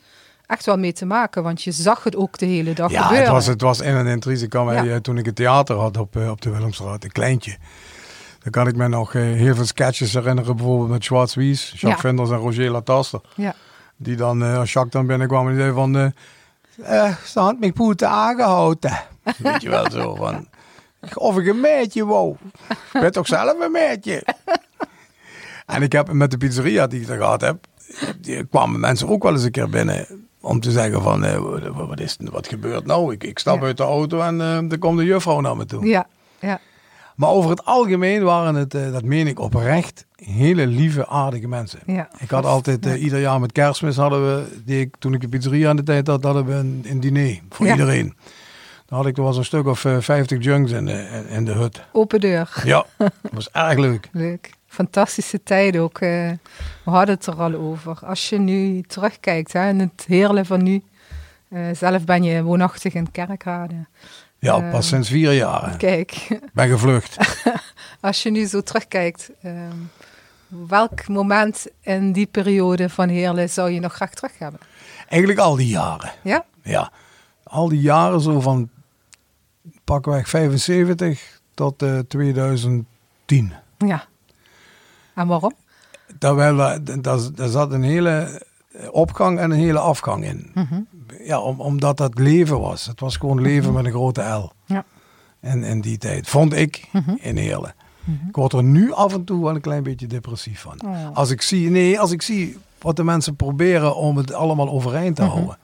echt 0.45 0.65
wel 0.65 0.77
mee 0.77 0.93
te 0.93 1.05
maken, 1.05 1.43
want 1.43 1.63
je 1.63 1.71
zag 1.71 2.03
het 2.03 2.15
ook 2.15 2.37
de 2.37 2.45
hele 2.45 2.73
dag 2.73 2.91
Ja, 2.91 3.01
gebeuren. 3.01 3.25
het 3.25 3.33
was, 3.35 3.45
het 3.45 3.61
was 3.61 3.79
in 3.79 3.95
en 3.95 4.07
intrinsiek. 4.07 4.49
kan 4.49 4.85
Ja. 4.85 4.99
Toen 4.99 5.17
ik 5.17 5.25
het 5.25 5.35
theater 5.35 5.75
had 5.75 5.97
op, 5.97 6.15
eh, 6.15 6.29
op 6.29 6.41
de 6.41 6.49
Willemstraat, 6.49 7.03
een 7.03 7.11
kleintje. 7.11 7.57
Dan 8.39 8.51
kan 8.51 8.67
ik 8.67 8.75
me 8.75 8.87
nog 8.87 9.13
eh, 9.13 9.21
heel 9.21 9.55
veel 9.55 9.65
sketches 9.65 10.13
herinneren. 10.13 10.55
Bijvoorbeeld 10.55 10.89
met 10.89 11.03
Schwarz 11.03 11.35
Wies, 11.35 11.63
Jacques 11.69 11.91
Ja. 11.93 11.97
Vinders 11.99 12.29
en 12.29 12.37
Roger 12.37 12.69
Lataster. 12.71 13.21
Ja. 13.35 13.55
Die 13.97 14.15
dan, 14.15 14.43
eh, 14.43 14.57
als 14.57 14.73
Jacques 14.73 14.93
dan 14.93 15.07
binnenkwam, 15.07 15.47
die 15.47 15.57
zei 15.57 15.73
van... 15.73 16.13
ze 17.25 17.39
had 17.39 17.59
mijn 17.59 17.73
poeten 17.73 18.09
aangehouden. 18.09 18.91
Weet 19.37 19.61
je 19.61 19.69
wel 19.69 19.91
zo 19.91 20.15
van... 20.15 20.47
Of 21.13 21.37
ik 21.37 21.47
een 21.47 21.59
meidje 21.59 22.05
wou. 22.05 22.35
Ik 22.93 23.01
ben 23.01 23.11
toch 23.11 23.27
zelf 23.27 23.59
een 23.59 23.71
meidje. 23.71 24.23
En 25.65 25.81
ik 25.81 25.91
heb 25.91 26.11
met 26.11 26.31
de 26.31 26.37
pizzeria 26.37 26.87
die 26.87 27.01
ik 27.01 27.09
er 27.09 27.17
gehad 27.17 27.41
heb, 27.41 27.65
die 28.21 28.45
kwamen 28.45 28.79
mensen 28.79 29.09
ook 29.09 29.23
wel 29.23 29.31
eens 29.31 29.43
een 29.43 29.51
keer 29.51 29.69
binnen 29.69 30.27
om 30.41 30.59
te 30.59 30.71
zeggen 30.71 31.01
van, 31.01 31.23
eh, 31.25 31.37
wat, 31.73 31.99
is, 31.99 32.17
wat 32.21 32.47
gebeurt 32.47 32.85
nou? 32.85 33.13
Ik, 33.13 33.23
ik 33.23 33.39
stap 33.39 33.59
Ja. 33.59 33.65
uit 33.65 33.77
de 33.77 33.83
auto 33.83 34.19
en 34.21 34.41
eh 34.41 34.59
dan 34.69 34.79
komt 34.79 34.97
de 34.97 35.03
juffrouw 35.05 35.39
naar 35.41 35.57
me 35.57 35.65
toe. 35.65 35.85
Ja, 35.85 36.07
ja, 36.39 36.59
Maar 37.17 37.29
over 37.29 37.49
het 37.49 37.65
algemeen 37.65 38.23
waren 38.23 38.55
het, 38.55 38.73
eh, 38.73 38.91
dat 38.91 39.03
meen 39.03 39.27
ik 39.27 39.39
oprecht, 39.39 40.05
hele 40.15 40.67
lieve, 40.67 41.07
aardige 41.07 41.47
mensen. 41.47 41.79
ja. 41.85 42.09
Ik 42.17 42.29
had 42.29 42.45
altijd, 42.45 42.85
eh, 42.85 43.01
ieder 43.03 43.19
jaar 43.19 43.39
met 43.39 43.51
kerstmis 43.51 43.95
hadden 43.95 44.25
we, 44.25 44.61
die 44.65 44.79
ik, 44.79 44.95
toen 44.99 45.13
ik 45.13 45.21
de 45.21 45.27
pizzeria 45.27 45.69
aan 45.69 45.75
de 45.75 45.83
tijd 45.83 46.07
had, 46.07 46.23
hadden 46.23 46.45
we 46.45 46.53
een, 46.53 46.85
een 46.87 46.99
diner 46.99 47.39
voor 47.49 47.65
Ja. 47.65 47.71
iedereen. 47.71 48.15
Dan 48.85 48.97
had 48.97 49.07
ik, 49.07 49.17
er 49.17 49.23
was 49.23 49.37
een 49.37 49.45
stuk 49.45 49.65
of 49.67 49.85
eh, 49.85 49.97
50 49.99 50.43
junks 50.43 50.71
in 50.71 50.85
de, 50.85 51.25
in- 51.29 51.45
de 51.45 51.51
hut. 51.51 51.81
Open 51.91 52.19
deur. 52.19 52.61
Ja, 52.63 52.85
dat 52.97 53.11
was 53.31 53.49
erg 53.51 53.77
leuk. 53.77 54.09
Leuk. 54.11 54.51
Fantastische 54.67 55.43
tijd 55.43 55.77
ook. 55.77 55.99
we 55.99 56.37
hadden 56.83 57.15
het 57.15 57.25
er 57.25 57.35
al 57.41 57.53
over. 57.53 57.99
Als 58.05 58.29
je 58.29 58.39
nu 58.39 58.81
terugkijkt 58.81 59.53
hè, 59.53 59.69
in 59.69 59.79
het 59.79 60.03
heerlijk 60.07 60.45
van 60.45 60.63
nu. 60.63 60.81
zelf 61.73 62.05
ben 62.05 62.23
je 62.23 62.43
woonachtig 62.43 62.93
in 62.93 63.11
Kerkrade. 63.11 63.85
Ja, 64.39 64.55
Eh, 64.61 64.71
pas 64.71 64.87
sinds 64.87 65.09
vier 65.09 65.33
jaar. 65.33 65.77
Kijk, 65.77 66.39
Ben 66.53 66.69
gevlucht. 66.69 67.17
als 68.01 68.23
je 68.23 68.31
nu 68.31 68.45
zo 68.45 68.61
terugkijkt. 68.61 69.29
ehm, 69.41 69.75
welk 70.47 71.07
moment 71.07 71.67
in 71.81 72.11
die 72.11 72.25
periode 72.25 72.89
van 72.89 73.09
Heerlen 73.09 73.49
zou 73.49 73.69
je 73.69 73.79
nog 73.79 73.93
graag 73.93 74.09
terug 74.13 74.37
hebben? 74.37 74.59
Eigenlijk 75.07 75.39
al 75.39 75.55
die 75.55 75.67
jaren. 75.67 76.11
Ja? 76.23 76.45
Ja, 76.63 76.91
al 77.43 77.69
die 77.69 77.81
jaren 77.81 78.21
zo 78.21 78.39
van 78.39 78.69
pakweg 79.83 80.29
75 80.29 81.39
tot 81.53 81.81
eh 81.81 81.99
2010. 82.07 83.53
Ja. 83.77 84.05
En 85.15 85.27
waarom? 85.27 85.53
Terwijl 86.19 86.61
eh, 86.61 86.79
daar, 87.01 87.19
daar 87.35 87.47
zat 87.49 87.71
een 87.71 87.83
hele 87.83 88.41
opgang 88.91 89.39
en 89.39 89.51
een 89.51 89.57
hele 89.59 89.79
afgang 89.79 90.23
in. 90.23 90.51
Mhm. 90.53 90.79
Ja, 91.23 91.39
om, 91.39 91.61
omdat 91.61 91.97
dat 91.97 92.17
leven 92.19 92.59
was. 92.59 92.85
Het 92.85 92.99
was 92.99 93.17
gewoon 93.17 93.41
leven 93.41 93.73
met 93.73 93.85
een 93.85 93.91
grote 93.91 94.21
L. 94.21 94.51
Ja. 94.65 94.85
En 95.39 95.63
in 95.63 95.81
die 95.81 95.97
tijd, 95.97 96.27
vond 96.29 96.53
ik, 96.53 96.87
Mhm. 96.91 97.15
in 97.19 97.37
Heerlen. 97.37 97.73
Ik 98.27 98.35
word 98.35 98.53
er 98.53 98.63
nu 98.63 98.93
af 98.93 99.13
en 99.13 99.23
toe 99.23 99.43
wel 99.43 99.55
een 99.55 99.61
klein 99.61 99.83
beetje 99.83 100.07
depressief 100.07 100.61
van. 100.61 100.81
Oh. 100.85 101.07
Als 101.13 101.29
ik 101.29 101.41
zie, 101.41 101.69
nee, 101.69 101.99
als 101.99 102.11
ik 102.11 102.21
zie 102.21 102.57
wat 102.81 102.95
de 102.95 103.03
mensen 103.03 103.35
proberen 103.35 103.95
om 103.95 104.17
het 104.17 104.33
allemaal 104.33 104.69
overeind 104.69 105.15
te 105.15 105.23
houden. 105.23 105.57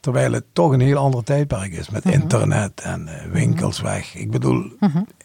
Terwijl 0.00 0.32
het 0.32 0.44
toch 0.52 0.72
een 0.72 0.80
heel 0.80 0.96
ander 0.96 1.24
tijdperk 1.24 1.72
is 1.72 1.88
met 1.90 2.04
internet 2.04 2.80
en 2.80 3.08
eh, 3.08 3.30
winkels 3.32 3.80
weg. 3.80 4.14
Ik 4.14 4.30
bedoel, 4.30 4.70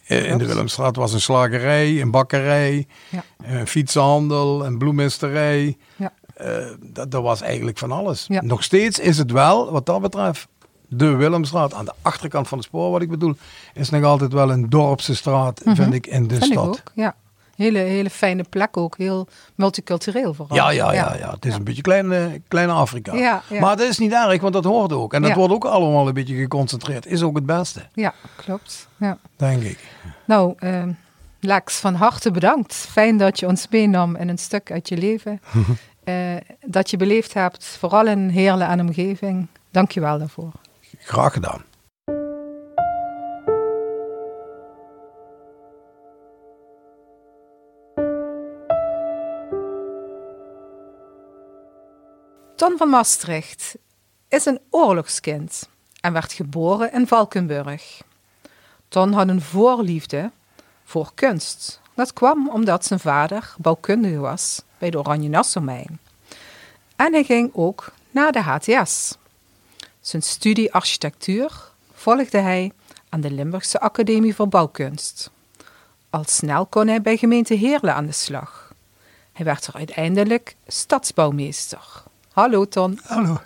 eh, 0.08 0.30
in 0.30 0.38
de 0.38 0.46
Willemstraat 0.46 0.96
was 0.96 1.14
een 1.14 1.22
slagerij, 1.22 2.02
een 2.02 2.12
bakkerij, 2.12 2.88
Ja. 3.10 3.24
een 3.44 3.68
fietsenhandel, 3.68 4.66
een 4.66 4.78
bloemisterij. 4.78 5.78
Ja. 5.96 6.14
Eh, 6.42 6.66
dat, 6.80 7.12
dat 7.12 7.24
was 7.24 7.42
eigenlijk 7.42 7.78
van 7.78 7.92
alles. 7.92 8.26
Ja. 8.28 8.42
Nog 8.42 8.64
steeds 8.64 9.00
is 9.00 9.18
het 9.18 9.32
wel, 9.32 9.72
wat 9.72 9.86
dat 9.86 10.02
betreft, 10.02 10.48
de 10.88 11.16
Willemstraat. 11.16 11.74
Aan 11.74 11.86
de 11.86 11.94
achterkant 12.02 12.48
van 12.48 12.58
het 12.58 12.68
spoor, 12.68 12.92
wat 12.92 13.02
ik 13.02 13.10
bedoel, 13.10 13.36
is 13.74 13.90
nog 13.90 14.04
altijd 14.04 14.34
wel 14.34 14.52
een 14.52 14.70
dorpse 14.70 15.16
straat, 15.16 15.62
vind 15.66 15.94
ik, 15.94 16.08
in 16.08 16.28
de 16.28 16.36
Vind 16.36 16.46
ik 16.46 16.52
stad. 16.52 16.68
ook, 16.68 16.82
ja. 16.94 17.16
Hele, 17.56 17.80
hele 17.80 18.10
fijne 18.10 18.44
plek 18.50 18.78
ook. 18.78 18.98
Heel 18.98 19.28
multicultureel 19.56 20.34
vooral. 20.34 20.58
Ja, 20.58 20.70
ja, 20.70 20.94
ja, 20.94 21.16
ja. 21.20 21.32
Het 21.32 21.46
is 21.46 21.56
een 21.56 21.64
beetje 21.64 21.82
kleine, 21.82 22.42
kleine 22.48 22.74
Afrika. 22.74 23.14
Ja, 23.16 23.42
ja. 23.50 23.60
Maar 23.60 23.78
dat 23.78 23.88
is 23.88 23.98
niet 23.98 24.12
erg, 24.12 24.42
want 24.42 24.54
dat 24.54 24.64
hoort 24.64 24.94
ook. 24.94 25.14
En 25.14 25.22
dat 25.22 25.34
wordt 25.34 25.54
ook 25.54 25.66
allemaal 25.66 26.08
een 26.08 26.14
beetje 26.14 26.36
geconcentreerd. 26.36 27.06
Is 27.06 27.22
ook 27.22 27.36
het 27.36 27.46
beste, 27.46 27.82
Ja, 27.94 28.14
klopt. 28.36 28.88
Ja. 28.98 29.18
denk 29.36 29.62
ik. 29.64 29.80
Nou, 30.26 30.54
eh, 30.58 30.84
Lex, 31.40 31.80
van 31.80 31.94
harte 31.96 32.32
bedankt. 32.32 32.74
Fijn 32.74 33.18
dat 33.18 33.40
je 33.40 33.48
ons 33.48 33.68
meenam 33.70 34.16
in 34.16 34.30
een 34.30 34.38
stuk 34.38 34.72
uit 34.72 34.90
je 34.90 34.98
leven. 34.98 35.42
Eh, 36.04 36.36
dat 36.66 36.90
je 36.90 36.98
beleefd 36.98 37.34
hebt, 37.34 37.66
vooral 37.66 38.08
in 38.08 38.30
Heerlen 38.30 38.68
en 38.68 38.80
omgeving. 38.80 39.48
Dank 39.72 39.92
je 39.92 40.00
wel 40.00 40.20
daarvoor. 40.20 40.52
Graag 40.98 41.34
gedaan. 41.34 41.64
Ton 52.56 52.78
van 52.78 52.90
Maastricht 52.90 53.78
is 54.28 54.46
een 54.46 54.60
oorlogskind 54.70 55.70
en 56.02 56.14
werd 56.14 56.34
geboren 56.34 56.94
in 56.94 57.08
Valkenburg. 57.08 58.02
Ton 58.88 59.14
had 59.14 59.30
een 59.30 59.42
voorliefde 59.42 60.32
voor 60.84 61.12
kunst. 61.14 61.81
Dat 62.02 62.14
kwam 62.14 62.50
omdat 62.50 62.86
zijn 62.86 63.00
vader 63.00 63.54
bouwkundige 63.58 64.18
was 64.18 64.62
bij 64.78 64.90
de 64.90 65.00
Oranje 65.00 65.30
Nassau-mijn. 65.30 66.00
En 66.96 67.14
hij 67.14 67.24
ging 67.24 67.50
ook 67.54 67.92
naar 68.12 68.32
de 68.32 68.42
HTS. 68.42 69.18
Zijn 70.00 70.22
studie 70.22 70.74
architectuur 70.74 71.52
volgde 71.94 72.38
hij 72.38 72.72
aan 73.10 73.22
de 73.22 73.32
Limburgse 73.32 73.80
Academie 73.80 74.36
voor 74.36 74.48
Bouwkunst. 74.48 75.32
Al 76.10 76.24
snel 76.28 76.66
kon 76.66 76.88
hij 76.88 77.02
bij 77.02 77.18
gemeente 77.18 77.54
Heerlen 77.54 77.96
aan 77.96 78.06
de 78.06 78.12
slag. 78.12 78.74
Hij 79.34 79.46
werd 79.46 79.68
er 79.68 79.74
uiteindelijk 79.74 80.56
stadsbouwmeester. 80.68 82.04
Hallo 82.32 82.68
Ton. 82.68 83.00
Hallo. 83.04 83.42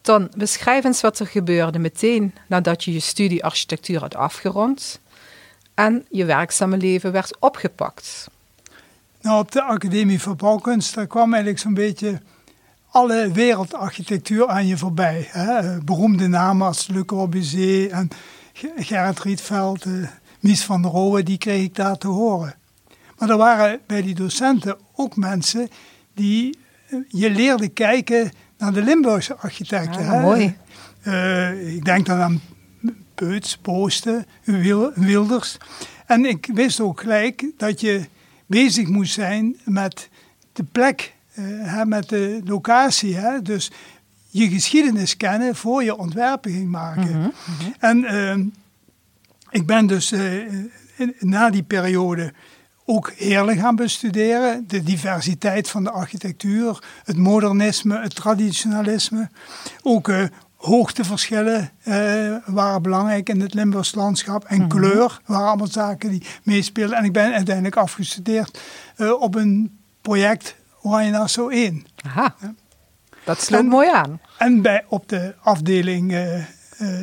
Ton, 0.00 0.30
beschrijf 0.36 0.84
eens 0.84 1.00
wat 1.00 1.18
er 1.18 1.26
gebeurde 1.26 1.78
meteen 1.78 2.34
nadat 2.46 2.84
je 2.84 2.92
je 2.92 3.00
studie 3.00 3.44
architectuur 3.44 4.00
had 4.00 4.14
afgerond 4.14 5.00
en 5.78 6.04
je 6.10 6.24
werkzame 6.24 6.76
leven 6.76 7.12
werd 7.12 7.36
opgepakt. 7.40 8.28
Nou, 9.22 9.40
op 9.40 9.52
de 9.52 9.62
Academie 9.62 10.20
voor 10.20 10.36
Bouwkunst, 10.36 10.94
daar 10.94 11.06
kwam 11.06 11.32
eigenlijk 11.32 11.62
zo'n 11.62 11.74
beetje 11.74 12.20
alle 12.90 13.30
wereldarchitectuur 13.32 14.46
aan 14.48 14.66
je 14.66 14.76
voorbij. 14.76 15.28
Hè? 15.30 15.78
Beroemde 15.84 16.26
namen 16.26 16.66
als 16.66 16.86
Le 16.86 17.04
Corbusier 17.04 17.90
en 17.90 18.08
Ge- 18.52 18.72
Gerrit 18.76 19.20
Rietveld, 19.20 19.84
eh, 19.84 19.92
Mies 20.40 20.64
van 20.64 20.82
der 20.82 20.90
Rohe, 20.90 21.22
die 21.22 21.38
kreeg 21.38 21.62
ik 21.62 21.74
daar 21.74 21.98
te 21.98 22.06
horen. 22.08 22.54
Maar 23.18 23.30
er 23.30 23.36
waren 23.36 23.80
bij 23.86 24.02
die 24.02 24.14
docenten 24.14 24.76
ook 24.94 25.16
mensen 25.16 25.68
die 26.14 26.58
eh, 26.88 26.98
je 27.08 27.30
leerden 27.30 27.72
kijken 27.72 28.32
naar 28.58 28.72
de 28.72 28.82
Limburgse 28.82 29.36
architecten. 29.36 30.00
Ah, 30.00 30.10
hè. 30.12 30.20
mooi. 30.20 30.56
Eh, 31.02 31.74
ik 31.74 31.84
denk 31.84 32.06
dan 32.06 32.18
aan 32.20 32.40
Peuts, 33.18 33.56
Poosten, 33.56 34.26
Wil- 34.44 34.92
Wilders. 34.94 35.56
En 36.06 36.24
ik 36.24 36.48
wist 36.54 36.80
ook 36.80 37.00
gelijk 37.00 37.46
dat 37.56 37.80
je 37.80 38.04
bezig 38.46 38.88
moest 38.88 39.12
zijn 39.12 39.56
met 39.64 40.08
de 40.52 40.64
plek, 40.72 41.14
eh, 41.34 41.44
hè, 41.46 41.84
met 41.84 42.08
de 42.08 42.40
locatie. 42.44 43.14
Hè? 43.16 43.42
Dus 43.42 43.70
je 44.30 44.48
geschiedenis 44.48 45.16
kennen 45.16 45.56
voor 45.56 45.84
je 45.84 45.96
ontwerpen 45.96 46.50
ging 46.52 46.68
maken. 46.70 47.32
En 47.78 48.04
ehm, 48.04 48.44
ik 49.50 49.66
ben 49.66 49.86
dus 49.86 50.12
eh, 50.12 50.36
in- 50.96 51.14
na 51.18 51.50
die 51.50 51.62
periode 51.62 52.32
ook 52.84 53.12
heerlijk 53.16 53.58
gaan 53.58 53.76
bestuderen. 53.76 54.64
De 54.68 54.82
diversiteit 54.82 55.68
van 55.68 55.84
de 55.84 55.90
architectuur, 55.90 56.82
het 57.04 57.16
modernisme, 57.16 58.00
het 58.00 58.14
traditionalisme. 58.14 59.28
Ook 59.82 60.08
eh, 60.08 60.24
hoogteverschillen 60.58 61.70
eh, 61.82 62.36
waren 62.46 62.82
belangrijk 62.82 63.28
in 63.28 63.40
het 63.40 63.54
Limburgs 63.54 63.94
landschap. 63.94 64.44
En 64.44 64.68
kleur 64.68 65.20
waren 65.26 65.46
allemaal 65.46 65.66
zaken 65.66 66.10
die 66.10 66.22
meespeelden. 66.42 66.96
En 66.96 67.04
ik 67.04 67.12
ben 67.12 67.32
uiteindelijk 67.32 67.76
afgestudeerd 67.76 68.60
eh, 68.96 69.20
op 69.20 69.34
een 69.34 69.78
project 70.02 70.56
Oranje 70.82 71.10
Nassau 71.10 71.52
1. 71.52 71.86
Aha, 72.04 72.34
dat 73.24 73.40
sloot 73.42 73.60
En- 73.60 73.66
mooi 73.66 73.88
aan. 73.90 74.20
En 74.38 74.62
bij, 74.62 74.84
op 74.88 75.08
de 75.08 75.34
afdeling 75.42 76.12
eh, 76.12 76.44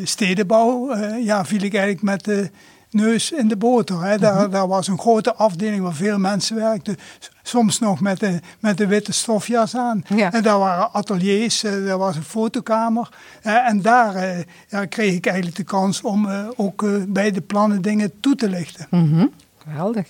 stedenbouw 0.03 0.95
ja, 1.17 1.45
viel 1.45 1.61
ik 1.61 1.73
eigenlijk 1.73 2.03
met 2.03 2.23
de 2.23 2.49
neus 2.95 3.31
in 3.31 3.47
de 3.47 3.57
boter. 3.57 4.03
Hè. 4.03 4.17
Daar, 4.17 4.49
daar 4.49 4.67
was 4.67 4.87
een 4.87 4.99
grote 4.99 5.35
afdeling 5.35 5.83
waar 5.83 5.93
veel 5.93 6.17
mensen 6.17 6.55
werkten. 6.55 6.97
Soms 7.43 7.79
nog 7.79 7.99
met 7.99 8.19
de, 8.19 8.39
met 8.59 8.77
de 8.77 8.87
witte 8.87 9.11
stofjas 9.11 9.75
aan. 9.75 10.03
Ja. 10.07 10.31
En 10.31 10.43
daar 10.43 10.59
waren 10.59 10.91
ateliers, 10.91 11.63
eh, 11.63 11.85
daar 11.85 11.97
was 11.97 12.15
een 12.15 12.23
fotokamer. 12.23 13.09
Eh, 13.41 13.67
en 13.67 13.81
daar 13.81 14.15
eh, 14.15 14.43
ja, 14.67 14.85
kreeg 14.85 15.13
ik 15.13 15.25
eigenlijk 15.25 15.57
de 15.57 15.63
kans 15.63 16.01
om 16.01 16.27
ook 16.55 16.85
bij 17.07 17.31
de 17.31 17.41
plannen 17.41 17.81
dingen 17.81 18.19
toe 18.19 18.35
te 18.35 18.49
lichten. 18.49 18.87
Mhm, 18.89 19.25
Geweldig. 19.57 20.07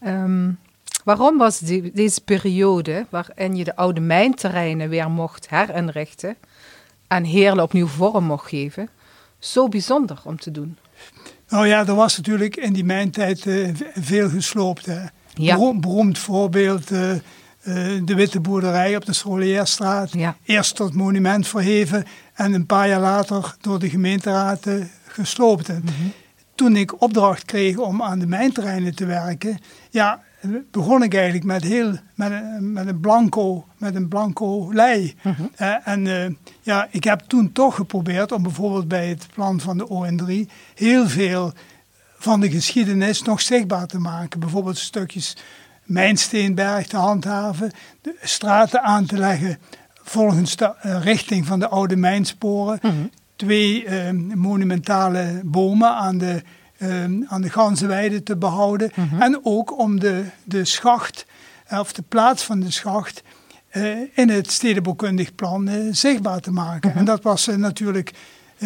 Ehm, 0.00 0.50
waarom 1.04 1.38
was 1.38 1.58
die, 1.58 1.90
deze 1.94 2.20
periode 2.20 3.06
waarin 3.08 3.56
je 3.56 3.64
de 3.64 3.76
oude 3.76 4.00
mijnterreinen 4.00 4.88
weer 4.88 5.10
mocht 5.10 5.48
herinrichten 5.48 6.36
en 7.06 7.24
Heerlen 7.24 7.64
opnieuw 7.64 7.86
vorm 7.86 8.24
mocht 8.24 8.48
geven, 8.48 8.88
zo 9.38 9.68
bijzonder 9.68 10.18
om 10.24 10.38
te 10.38 10.50
doen? 10.50 10.76
Nou 11.50 11.66
ja, 11.66 11.86
er 11.86 11.94
was 11.94 12.16
natuurlijk 12.16 12.56
in 12.56 12.72
die 12.72 12.84
mijntijd 12.84 13.46
eh, 13.46 13.68
veel 13.94 14.28
gesloopt. 14.28 14.86
Hè. 14.86 15.00
Ja. 15.34 15.54
Beroem- 15.54 15.80
beroemd 15.80 16.18
voorbeeld, 16.18 16.90
eh, 16.90 17.10
eh, 17.10 17.20
de 18.04 18.14
Witte 18.14 18.40
Boerderij 18.40 18.96
op 18.96 19.04
de 19.04 19.12
Scholierstraat. 19.12 20.12
Ja. 20.12 20.36
Eerst 20.44 20.76
tot 20.76 20.94
monument 20.94 21.48
verheven 21.48 22.04
en 22.34 22.52
een 22.52 22.66
paar 22.66 22.88
jaar 22.88 23.00
later 23.00 23.54
door 23.60 23.78
de 23.78 23.90
gemeenteraad 23.90 24.66
gesloopt. 25.06 25.68
En 25.68 25.84
Toen 26.54 26.76
ik 26.76 27.02
opdracht 27.02 27.44
kreeg 27.44 27.76
om 27.76 28.02
aan 28.02 28.18
de 28.18 28.26
mijnterreinen 28.26 28.94
te 28.94 29.04
werken, 29.06 29.58
ja, 29.90 30.22
begon 30.70 31.02
ik 31.02 31.14
eigenlijk 31.14 31.44
met, 31.44 31.62
heel, 31.62 31.94
met, 32.14 32.30
een, 32.30 32.72
met, 32.72 32.86
een, 32.86 33.00
blanco, 33.00 33.66
met 33.76 33.94
een 33.94 34.08
blanco 34.08 34.72
lei. 34.72 35.14
Eh, 35.56 35.88
en 35.88 36.06
eh, 36.06 36.30
ja, 36.60 36.88
ik 36.90 37.04
heb 37.04 37.20
toen 37.20 37.52
toch 37.52 37.74
geprobeerd 37.74 38.32
om 38.32 38.42
bijvoorbeeld 38.42 38.88
bij 38.88 39.08
het 39.08 39.26
plan 39.34 39.60
van 39.60 39.78
de 39.78 39.88
ON3 39.88 40.50
heel 40.74 41.08
veel 41.08 41.52
van 42.18 42.40
de 42.40 42.50
geschiedenis 42.50 43.22
nog 43.22 43.40
zichtbaar 43.40 43.86
te 43.86 43.98
maken. 43.98 44.40
Bijvoorbeeld 44.40 44.78
stukjes 44.78 45.36
Mijnsteenberg 45.84 46.86
te 46.86 46.96
handhaven, 46.96 47.70
de 48.02 48.16
straten 48.22 48.82
aan 48.82 49.06
te 49.06 49.16
leggen 49.16 49.58
volgens 50.02 50.56
de 50.56 50.74
eh, 50.80 51.02
richting 51.02 51.46
van 51.46 51.58
de 51.58 51.68
oude 51.68 51.96
mijnsporen. 51.96 52.80
Twee 53.36 53.84
eh, 53.84 54.10
monumentale 54.34 55.40
bomen 55.44 55.94
aan 55.94 56.18
de, 56.18 56.42
eh, 56.80 57.04
aan 57.26 57.42
de 57.42 57.50
Ganzenweide 57.50 58.22
te 58.22 58.36
behouden. 58.36 58.90
En 59.18 59.40
ook 59.42 59.78
om 59.78 60.00
de, 60.00 60.24
de 60.44 60.64
schacht, 60.64 61.26
eh, 61.66 61.78
of 61.78 61.92
de 61.92 62.02
plaats 62.08 62.42
van 62.42 62.60
de 62.60 62.70
schacht, 62.70 63.22
eh, 63.70 63.98
in 64.14 64.28
het 64.28 64.50
stedenbouwkundig 64.50 65.34
plan 65.34 65.68
eh, 65.68 65.78
zichtbaar 65.90 66.40
te 66.40 66.50
maken. 66.50 66.94
En 66.94 67.04
dat 67.04 67.22
was 67.22 67.46
natuurlijk 67.46 68.12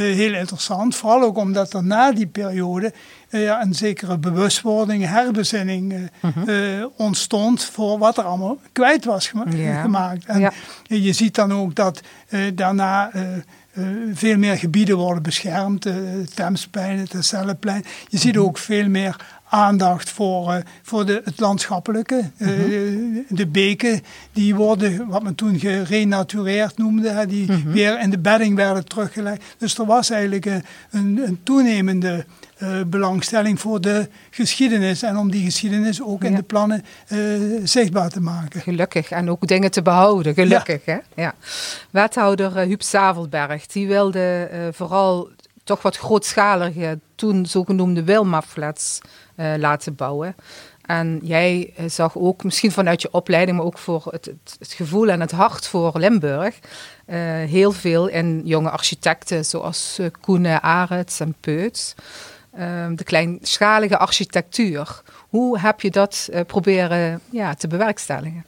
heel 0.03 0.35
interessant. 0.35 0.97
Vooral 0.97 1.23
ook 1.23 1.37
omdat 1.37 1.73
er 1.73 1.85
na 1.85 2.13
die 2.13 2.27
periode 2.27 2.93
eh, 3.29 3.43
ja, 3.45 3.63
een 3.63 3.75
zekere 3.75 4.19
bewustwording, 4.19 5.07
herbezinning 5.07 5.93
eh, 6.21 6.79
eh, 6.81 6.87
ontstond 6.97 7.65
voor 7.65 7.99
wat 7.99 8.19
er 8.19 8.25
allemaal 8.25 8.59
kwijt 8.73 9.05
was 9.05 9.29
gema- 9.29 9.45
Ja. 9.57 9.81
gemaakt. 9.83 10.25
En 10.25 10.41
Ja. 10.41 10.53
je 10.87 11.13
ziet 11.13 11.35
dan 11.35 11.53
ook 11.53 11.75
dat 11.75 12.01
eh, 12.29 12.41
daarna 12.55 13.11
eh, 13.13 13.23
eh, 13.37 13.43
veel 14.13 14.37
meer 14.39 14.57
gebieden 14.59 14.97
worden 14.97 15.23
beschermd. 15.23 15.87
eh, 15.87 15.95
het 15.95 16.37
Temsplein, 16.37 16.99
het 16.99 17.15
Celleplein. 17.25 17.85
Je 18.09 18.19
ziet 18.19 18.37
ook 18.37 18.59
veel 18.59 18.89
meer 18.89 19.17
aandacht 19.55 20.11
voor, 20.11 20.63
voor 20.83 21.07
de, 21.07 21.21
het 21.25 21.41
landschappelijke. 21.41 22.31
Mhm. 22.39 22.53
de 23.29 23.47
beken 23.47 24.03
die 24.33 24.55
worden, 24.55 25.09
wat 25.09 25.23
men 25.23 25.35
toen 25.35 25.59
gerenatureerd 25.59 26.79
noemde, 26.79 27.27
die 27.27 27.53
mhm. 27.53 27.71
weer 27.71 28.01
in 28.01 28.11
de 28.11 28.19
bedding 28.19 28.57
werden 28.57 28.85
teruggelegd. 28.85 29.43
Dus 29.59 29.79
er 29.79 29.87
was 29.87 30.11
eigenlijk 30.11 30.45
een, 30.45 30.63
een 31.25 31.41
toenemende 31.43 32.25
uh, 32.63 32.69
belangstelling 32.87 33.61
voor 33.61 33.81
de 33.81 34.09
geschiedenis. 34.31 35.03
En 35.03 35.17
om 35.17 35.31
die 35.31 35.45
geschiedenis 35.45 36.03
ook 36.03 36.25
in 36.25 36.35
de 36.35 36.43
plannen 36.43 36.85
uh, 37.09 37.21
zichtbaar 37.65 38.11
te 38.11 38.21
maken. 38.21 38.61
Gelukkig. 38.61 39.11
En 39.11 39.31
ook 39.31 39.47
dingen 39.47 39.71
te 39.71 39.83
behouden. 39.83 40.35
Gelukkig. 40.35 40.85
Hè? 40.85 40.99
Ja. 41.15 41.35
Wethouder 41.91 42.57
uh, 42.57 42.63
Huub 42.63 42.83
Zavelberg, 42.83 43.67
die 43.67 43.87
wilde 43.87 44.49
vooral 44.73 45.29
toch 45.65 45.83
wat 45.83 45.97
grootschalige, 45.97 47.01
toen 47.15 47.47
zogenoemde 47.47 48.05
Wilma-flats 48.05 48.99
laten 49.57 49.95
bouwen. 49.95 50.35
En 50.87 51.21
jij 51.23 51.75
zag 51.87 52.17
ook, 52.17 52.45
misschien 52.45 52.73
vanuit 52.73 53.03
je 53.03 53.13
opleiding, 53.13 53.57
maar 53.57 53.67
ook 53.67 53.79
voor 53.79 54.07
het, 54.11 54.33
het, 54.59 54.73
gevoel 54.73 55.09
en 55.09 55.21
het 55.21 55.31
hart 55.31 55.67
voor 55.67 55.99
Limburg, 55.99 56.59
uh, 57.07 57.17
heel 57.27 57.73
veel 57.73 58.09
in 58.09 58.41
jonge 58.45 58.71
architecten 58.71 59.45
zoals 59.45 59.97
uh, 60.01 60.07
Koenen, 60.21 60.63
Arets 60.63 61.21
en 61.21 61.35
Peuts. 61.41 61.95
Ehm, 62.53 62.95
de 62.95 63.05
kleinschalige 63.05 63.99
architectuur. 63.99 65.03
Hoe 65.29 65.59
heb 65.59 65.81
je 65.81 65.91
dat 65.91 66.29
proberen 66.47 67.21
ja, 67.31 67.55
te 67.55 67.69
bewerkstelligen? 67.69 68.45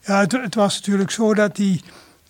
Ja, 0.00 0.20
het, 0.20 0.32
het, 0.32 0.54
was 0.54 0.76
natuurlijk 0.76 1.10
zo 1.10 1.34
dat 1.34 1.56
die, 1.56 1.82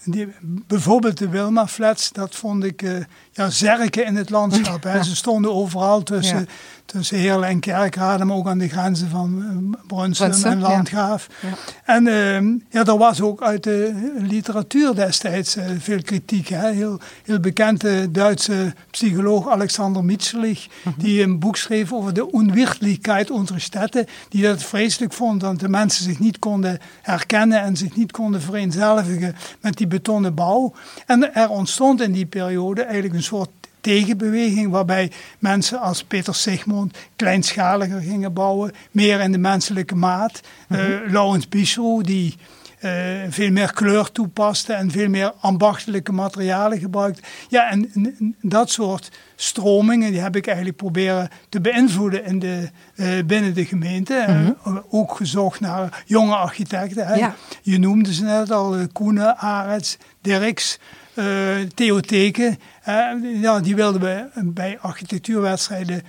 die 0.05 0.28
bijvoorbeeld 0.43 1.19
de 1.19 1.28
Wilma-flats, 1.28 2.12
dat 2.12 2.35
vond 2.35 2.64
ik 2.64 3.07
ja, 3.37 3.50
zerken 3.50 4.07
in 4.07 4.16
het 4.16 4.31
landschap. 4.31 4.83
Hè. 4.83 5.02
Ze 5.02 5.16
stonden 5.16 5.55
overal 5.55 6.02
tussen 6.02 6.49
tussen 6.87 7.19
Heerlen 7.19 7.49
en 7.49 7.61
Kerkrade, 7.61 8.25
maar 8.25 8.37
ook 8.37 8.47
aan 8.47 8.59
de 8.59 8.69
grenzen 8.69 9.09
van 9.11 9.43
uh, 9.43 9.81
Brunsum 9.87 10.45
en 10.45 10.61
Landgraaf. 10.61 11.28
Ja. 11.40 11.49
En 11.85 12.07
uh, 12.07 12.61
ja, 12.71 12.85
er 12.85 12.99
was 12.99 13.21
ook 13.21 13.43
uit 13.43 13.62
de 13.62 14.12
literatuur 14.19 14.95
destijds 14.95 15.57
uh, 15.57 15.64
veel 15.78 16.02
kritiek. 16.02 16.49
Hè. 16.49 16.73
Heel, 16.73 17.00
heel 17.25 17.40
bekende 17.40 18.11
Duitse 18.11 18.75
psycholoog 18.90 19.49
Alexander 19.49 20.05
Mitscherlich, 20.05 20.66
mm 20.66 20.93
-hmm. 20.93 21.02
die 21.02 21.23
een 21.23 21.38
boek 21.38 21.57
schreef 21.57 21.93
over 21.93 22.14
de 22.14 22.33
onwirtlichkeit 22.33 23.31
unserer 23.31 23.61
Städte, 23.61 24.07
die 24.28 24.43
dat 24.43 24.62
vreselijk 24.62 25.12
vond 25.12 25.40
dat 25.40 25.61
de 25.61 25.69
mensen 25.69 26.05
zich 26.05 26.19
niet 26.19 26.38
konden 26.38 26.78
herkennen 27.02 27.62
en 27.62 27.76
zich 27.76 27.97
niet 27.97 28.12
konden 28.12 28.43
vereenzelvigen 28.43 29.37
met 29.61 29.76
die 29.76 29.87
betonnen 29.87 30.35
bouw. 30.35 30.73
En 31.07 31.35
er 31.35 31.49
ontstond 31.49 32.00
in 32.00 32.12
die 32.12 32.26
periode 32.26 32.83
eigenlijk 32.83 33.14
een 33.14 33.23
soort 33.26 33.50
tegenbeweging 33.80 34.71
waarbij 34.71 35.11
mensen 35.38 35.80
als 35.80 36.04
Peter 36.04 36.35
Sigmund 36.35 36.99
kleinschaliger 37.16 38.00
gingen 38.00 38.33
bouwen, 38.33 38.73
meer 38.90 39.21
in 39.21 39.33
de 39.33 39.38
menselijke 39.38 39.95
maat. 39.95 40.40
Mm 40.68 40.76
-hmm. 40.76 41.12
Laurens 41.12 41.49
Bichot 41.49 42.04
die 42.04 42.37
veel 43.28 43.50
meer 43.50 43.73
kleur 43.73 44.12
toepaste 44.12 44.73
en 44.73 44.90
veel 44.90 45.09
meer 45.09 45.33
ambachtelijke 45.40 46.12
materialen 46.12 46.78
gebruikte. 46.78 47.23
Ja, 47.49 47.71
en, 47.71 48.37
dat 48.42 48.71
soort 48.71 49.11
stromingen 49.37 50.11
die 50.11 50.21
heb 50.21 50.37
ik 50.37 50.47
eigenlijk 50.47 50.76
proberen 50.76 51.28
te 51.49 51.61
beïnvloeden 51.61 52.25
in 52.25 52.38
de, 52.38 52.71
uh, 52.97 53.25
binnen 53.26 53.54
de 53.54 53.64
gemeente. 53.64 54.25
Mm 54.28 54.56
-hmm. 54.62 54.83
ook 54.88 55.16
gezocht 55.16 55.61
naar 55.61 56.02
jonge 56.06 56.35
architecten. 56.35 57.18
Ja. 57.18 57.35
Je 57.62 57.78
noemde 57.78 58.14
ze 58.14 58.25
net 58.25 58.50
al, 58.50 58.76
Koenen, 58.92 59.38
Arets, 59.38 59.99
Dirks 60.21 60.78
uh, 61.14 61.25
theotheken. 61.75 62.59
Uh, 62.88 63.42
ja, 63.42 63.61
die 63.61 63.76
wilden 63.76 64.00
we 64.00 64.42
bij 64.45 64.78
architectuurwedstrijden 64.80 66.02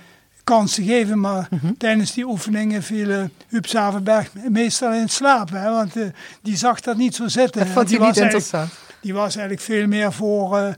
kansen 0.48 0.84
geven. 0.84 1.20
Maar 1.20 1.48
mhm. 1.50 1.72
tijdens 1.78 2.12
die 2.12 2.26
oefeningen 2.26 2.82
viel 2.82 3.08
uh, 3.08 3.24
Huub 3.48 3.66
Zavenberg 3.66 4.30
meestal 4.48 4.92
in 4.92 5.08
slaap. 5.08 5.50
Hè, 5.50 5.70
want 5.70 5.96
uh, 5.96 6.06
die 6.42 6.56
zag 6.56 6.80
dat 6.80 6.96
niet 6.96 7.14
zo 7.14 7.28
zitten. 7.28 7.64
Dat 7.64 7.70
vond 7.70 7.88
die 7.88 8.00
niet 8.00 8.16
interessant. 8.16 8.70
Die 9.00 9.14
was 9.14 9.36
eigenlijk 9.36 9.60
veel 9.60 9.86
meer 9.86 10.12
voor 10.12 10.76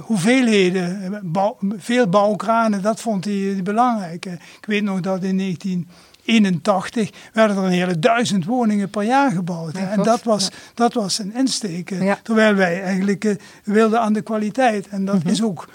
hoeveelheden. 0.00 1.20
Bouw, 1.22 1.58
veel 1.76 2.08
bouwkranen, 2.08 2.82
dat 2.82 3.00
vond 3.00 3.24
hij 3.24 3.60
belangrijk. 3.62 4.24
Ik 4.24 4.66
weet 4.66 4.82
nog 4.82 5.00
dat 5.00 5.22
in 5.22 5.36
19... 5.36 5.88
81 6.26 7.10
werden 7.32 7.56
er 7.56 7.64
een 7.64 7.70
hele 7.70 7.98
duizend 7.98 8.44
woningen 8.44 8.90
per 8.90 9.02
jaar 9.02 9.30
gebouwd. 9.30 9.74
en 9.74 10.02
dat 10.02 10.22
was, 10.22 10.50
dat 10.74 10.94
was 10.94 11.18
een 11.18 11.34
insteek. 11.34 11.94
Terwijl 12.22 12.54
wij 12.54 12.82
eigenlijk 12.82 13.24
uh, 13.24 13.34
wilden 13.64 14.00
aan 14.00 14.12
de 14.12 14.22
kwaliteit. 14.22 14.88
En 14.88 15.04
dat 15.04 15.18
mhm. 15.18 15.28
is 15.28 15.42
ook 15.42 15.68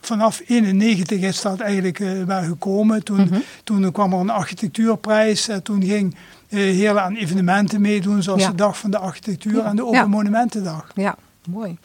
vanaf 0.00 0.42
91 0.46 1.20
is 1.20 1.40
dat 1.40 1.60
eigenlijk 1.60 1.98
uh, 1.98 2.24
wel 2.24 2.42
gekomen. 2.42 3.04
Toen, 3.04 3.20
mhm. 3.20 3.38
toen 3.64 3.92
kwam 3.92 4.12
er 4.12 4.18
een 4.18 4.30
architectuurprijs. 4.30 5.48
Uh, 5.48 5.56
toen 5.56 5.82
ging 5.82 6.14
uh, 6.48 6.60
heel 6.60 6.98
aan 6.98 7.14
evenementen 7.14 7.80
meedoen, 7.80 8.22
zoals 8.22 8.46
de 8.46 8.54
Dag 8.54 8.78
van 8.78 8.90
de 8.90 8.98
Architectuur 8.98 9.64
en 9.64 9.76
de 9.76 9.84
Open 9.84 10.10
Monumentendag. 10.10 10.86
Ja, 10.94 11.16
mooi. 11.46 11.78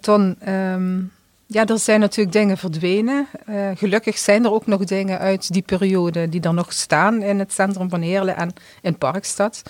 Ton, 0.00 0.36
um, 0.48 1.12
ja, 1.46 1.66
er 1.66 1.78
zijn 1.78 2.00
natuurlijk 2.00 2.36
dingen 2.36 2.58
verdwenen. 2.58 3.26
Uh, 3.48 3.68
gelukkig 3.74 4.18
zijn 4.18 4.44
er 4.44 4.52
ook 4.52 4.66
nog 4.66 4.84
dingen 4.84 5.18
uit 5.18 5.52
die 5.52 5.62
periode 5.62 6.28
die 6.28 6.40
er 6.40 6.54
nog 6.54 6.72
staan 6.72 7.22
in 7.22 7.38
het 7.38 7.52
centrum 7.52 7.88
van 7.88 8.00
Heerlen 8.00 8.36
en 8.36 8.52
in 8.82 8.98
Parkstad. 8.98 9.62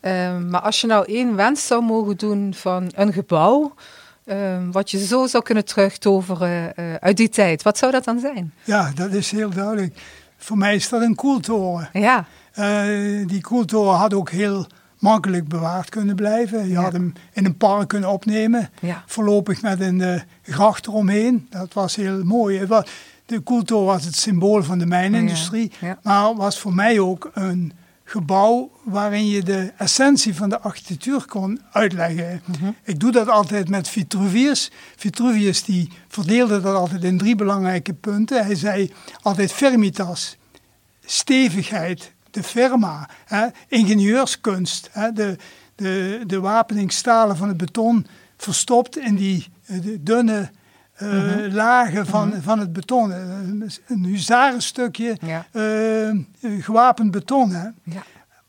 Uh, 0.00 0.38
maar 0.38 0.60
als 0.60 0.80
je 0.80 0.86
nou 0.86 1.04
één 1.04 1.36
wens 1.36 1.66
zou 1.66 1.82
mogen 1.82 2.16
doen 2.16 2.54
van 2.54 2.90
een 2.94 3.12
gebouw, 3.12 3.62
uh, 3.62 3.70
wat 4.70 4.90
je 4.90 5.06
zo 5.06 5.26
zou 5.26 5.42
kunnen 5.42 5.64
terugtoveren 5.64 6.74
uit 7.00 7.16
die 7.16 7.28
tijd, 7.28 7.62
wat 7.62 7.78
zou 7.78 7.92
dat 7.92 8.04
dan 8.04 8.20
zijn? 8.20 8.52
Ja, 8.64 8.92
dat 8.94 9.12
is 9.12 9.30
heel 9.30 9.50
duidelijk. 9.50 10.00
Voor 10.36 10.58
mij 10.58 10.74
is 10.74 10.88
dat 10.88 11.02
een 11.02 11.14
koeltoren. 11.14 11.90
Ja. 11.92 12.24
die 13.26 13.40
koeltoren 13.40 13.98
had 13.98 14.14
ook 14.14 14.30
heel 14.30 14.66
makkelijk 15.00 15.48
bewaard 15.48 15.88
kunnen 15.88 16.16
blijven. 16.16 16.68
Je 16.68 16.76
had 16.76 16.92
hem 16.92 17.12
in 17.32 17.44
een 17.44 17.56
park 17.56 17.88
kunnen 17.88 18.10
opnemen. 18.10 18.70
Voorlopig 19.06 19.62
met 19.62 19.80
een 19.80 19.98
uh, 19.98 20.20
gracht 20.42 20.86
eromheen. 20.86 21.46
Dat 21.50 21.72
was 21.72 21.96
heel 21.96 22.24
mooi. 22.24 22.66
De 23.26 23.40
Koeltoren 23.40 23.86
was 23.86 24.04
het 24.04 24.16
symbool 24.16 24.62
van 24.62 24.78
de 24.78 24.86
mijnindustrie. 24.86 25.72
Maar 26.02 26.34
was 26.34 26.58
voor 26.58 26.74
mij 26.74 27.00
ook 27.00 27.30
een 27.34 27.72
gebouw 28.10 28.70
waarin 28.84 29.26
je 29.26 29.42
de 29.42 29.72
essentie 29.76 30.34
van 30.34 30.48
de 30.48 30.60
architectuur 30.60 31.24
kon 31.26 31.60
uitleggen. 31.72 32.42
Mhm. 32.44 32.70
Ik 32.84 33.00
doe 33.00 33.12
dat 33.12 33.28
altijd 33.28 33.68
met 33.68 33.88
Vitruvius. 33.88 34.70
Vitruvius 34.96 35.64
die 35.64 35.90
verdeelde 36.08 36.60
dat 36.60 36.74
altijd 36.74 37.04
in 37.04 37.18
drie 37.18 37.34
belangrijke 37.34 37.94
punten. 37.94 38.44
Hij 38.44 38.54
zei 38.54 38.92
altijd 39.22 39.52
fermitas, 39.52 40.36
stevigheid, 41.04 42.12
de 42.30 42.42
firma, 42.42 43.08
hè, 43.24 43.46
ingenieurskunst, 43.68 44.88
hè, 44.92 45.12
de, 45.12 45.36
de, 45.74 46.22
de 46.26 46.40
wapeningsstalen 46.40 47.36
van 47.36 47.48
het 47.48 47.56
beton 47.56 48.06
verstopt 48.36 48.98
in 48.98 49.14
die 49.14 49.46
eh, 49.66 49.76
dunne 50.00 50.50
uh, 51.02 51.52
lagen 51.52 52.06
van, 52.06 52.28
mhm. 52.28 52.40
van 52.40 52.58
het 52.58 52.72
beton. 52.72 53.10
Een 53.86 54.04
huzarenstukje 54.04 55.16
uh, 55.52 56.62
gewapend 56.62 57.10
beton. 57.10 57.50
Hè. 57.50 57.68
Ja. 57.82 58.02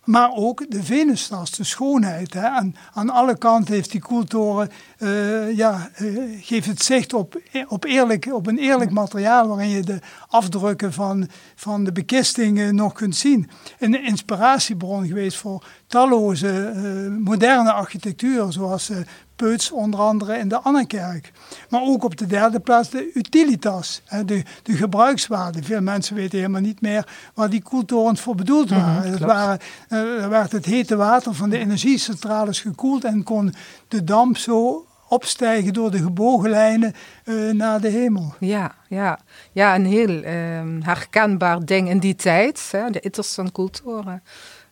Maar 0.04 0.32
ook 0.34 0.66
de 0.70 0.84
Venustas, 0.84 1.52
de 1.52 1.64
schoonheid. 1.64 2.34
Hè. 2.34 2.48
Aan, 2.48 2.76
aan 2.94 3.10
alle 3.10 3.38
kanten 3.38 3.74
heeft 3.74 3.92
die 3.92 4.02
koeltoren, 4.02 4.70
uh, 5.00 5.58
ja, 5.58 5.90
uh, 6.02 6.38
geeft 6.42 6.68
het 6.68 6.84
zicht 6.84 7.14
op, 7.14 7.42
op, 7.68 7.86
eerlijk, 7.86 8.34
op 8.34 8.48
een 8.48 8.58
eerlijk 8.58 8.92
materiaal 8.92 9.48
waarin 9.48 9.70
je 9.70 9.82
de 9.82 10.00
afdrukken 10.28 10.94
van, 10.94 11.28
van 11.56 11.84
de 11.84 11.92
bekistingen 11.92 12.76
nog 12.76 12.94
kunt 12.94 13.16
zien. 13.16 13.50
Een 13.80 14.04
inspiratiebron 14.04 15.08
geweest 15.08 15.38
voor 15.38 15.66
talloze 15.88 16.74
uh, 16.76 17.26
moderne 17.26 17.72
architectuur, 17.72 18.52
zoals 18.52 18.92
Peuts 19.41 19.71
onder 19.71 19.99
andere 19.99 20.38
in 20.38 20.47
de 20.47 20.60
Annekerk. 20.60 21.32
Maar 21.69 21.82
ook 21.82 22.04
op 22.04 22.17
de 22.17 22.25
derde 22.25 22.60
plaats 22.60 22.89
de 22.89 23.12
utilitas, 23.13 24.01
de, 24.25 24.43
de 24.63 24.73
gebruikswaarde. 24.73 25.63
Veel 25.63 25.82
mensen 25.82 26.15
weten 26.15 26.38
helemaal 26.38 26.62
niet 26.62 26.82
meer 26.82 27.08
waar 27.34 27.49
die 27.49 27.62
koeltorens 27.62 28.21
voor 28.21 28.36
bedoeld 28.36 28.69
mhm, 28.69 28.80
waren. 28.80 29.06
Mm 29.06 29.12
het 29.12 29.19
waren 29.19 29.60
er 29.88 30.30
werd 30.30 30.51
het 30.51 30.65
hete 30.65 30.95
water 30.95 31.34
van 31.34 31.49
de 31.49 31.58
energiecentrales 31.58 32.60
gekoeld 32.60 33.04
en 33.04 33.23
kon 33.23 33.54
de 33.88 34.04
damp 34.04 34.38
zo 34.38 34.86
opstijgen 35.08 35.73
door 35.73 35.91
de 35.91 35.97
gebogen 35.97 36.49
lijnen 36.49 36.93
uh, 37.25 37.54
naar 37.54 37.82
de 37.82 37.89
hemel. 37.89 38.34
Ja, 38.39 38.75
ja. 38.88 39.19
ja 39.51 39.75
een 39.75 39.86
heel 39.86 40.10
um, 40.10 40.82
herkenbaar 40.84 41.65
ding 41.65 41.89
in 41.89 41.99
die 41.99 42.15
tijd, 42.15 42.69
hè, 42.71 42.89
de 42.89 42.99
Itterson 42.99 43.51
culturen. 43.51 44.23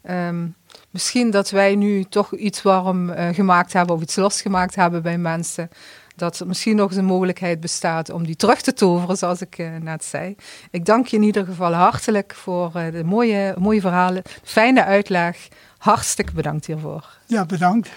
Um, 0.09 0.55
misschien 0.89 1.31
dat 1.31 1.49
wij 1.49 1.75
nu 1.75 2.03
toch 2.03 2.35
iets 2.35 2.61
warm 2.61 3.09
uh, 3.09 3.27
gemaakt 3.27 3.73
hebben 3.73 3.95
of 3.95 4.01
iets 4.01 4.15
losgemaakt 4.15 4.75
hebben 4.75 5.01
bij 5.01 5.17
mensen. 5.17 5.69
Dat 6.15 6.39
er 6.39 6.47
misschien 6.47 6.75
nog 6.75 6.89
eens 6.89 6.97
een 6.97 7.05
mogelijkheid 7.05 7.59
bestaat 7.59 8.09
om 8.09 8.25
die 8.25 8.35
terug 8.35 8.61
te 8.61 8.73
toveren, 8.73 9.17
zoals 9.17 9.41
ik 9.41 9.57
uh, 9.57 9.75
net 9.75 10.03
zei. 10.03 10.35
Ik 10.71 10.85
dank 10.85 11.07
je 11.07 11.17
in 11.17 11.23
ieder 11.23 11.45
geval 11.45 11.73
hartelijk 11.73 12.35
voor 12.35 12.71
uh, 12.75 12.91
de 12.91 13.03
mooie, 13.03 13.55
mooie 13.57 13.81
verhalen, 13.81 14.23
fijne 14.43 14.83
uitleg. 14.83 15.47
Hartstikke 15.77 16.33
bedankt 16.33 16.65
hiervoor. 16.65 17.17
Ja, 17.25 17.45
bedankt. 17.45 17.89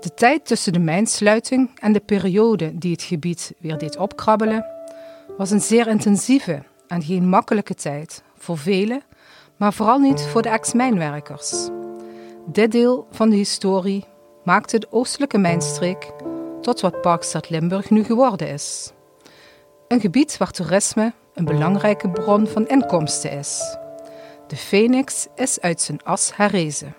De 0.00 0.14
tijd 0.14 0.46
tussen 0.46 0.72
de 0.72 0.78
mijnsluiting 0.78 1.70
en 1.80 1.92
de 1.92 2.00
periode 2.00 2.78
die 2.78 2.92
het 2.92 3.02
gebied 3.02 3.52
weer 3.58 3.78
deed 3.78 3.96
opkrabbelen, 3.96 4.66
was 5.36 5.50
een 5.50 5.60
zeer 5.60 5.88
intensieve 5.88 6.62
en 6.86 7.02
geen 7.02 7.28
makkelijke 7.28 7.74
tijd 7.74 8.22
voor 8.38 8.58
velen, 8.58 9.02
maar 9.56 9.72
vooral 9.72 9.98
niet 9.98 10.22
voor 10.22 10.42
de 10.42 10.48
ex-mijnwerkers. 10.48 11.68
Dit 12.46 12.72
deel 12.72 13.06
van 13.10 13.30
de 13.30 13.36
historie 13.36 14.04
maakte 14.44 14.78
de 14.78 14.86
oostelijke 14.90 15.38
mijnstreek 15.38 16.10
tot 16.60 16.80
wat 16.80 17.00
Parkstad 17.00 17.50
Limburg 17.50 17.90
nu 17.90 18.04
geworden 18.04 18.48
is. 18.48 18.92
Een 19.88 20.00
gebied 20.00 20.36
waar 20.36 20.50
toerisme 20.50 21.12
een 21.34 21.44
belangrijke 21.44 22.10
bron 22.10 22.46
van 22.46 22.66
inkomsten 22.66 23.38
is. 23.38 23.76
De 24.46 24.56
Phoenix 24.56 25.26
is 25.34 25.60
uit 25.60 25.80
zijn 25.80 26.02
as 26.02 26.36
herrezen. 26.36 26.94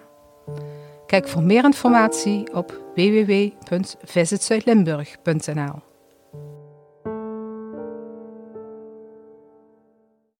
Kijk 1.05 1.27
voor 1.27 1.43
meer 1.43 1.63
informatie 1.63 2.53
op 2.53 2.81
www.visitzuidlimburg.nl 2.95 5.92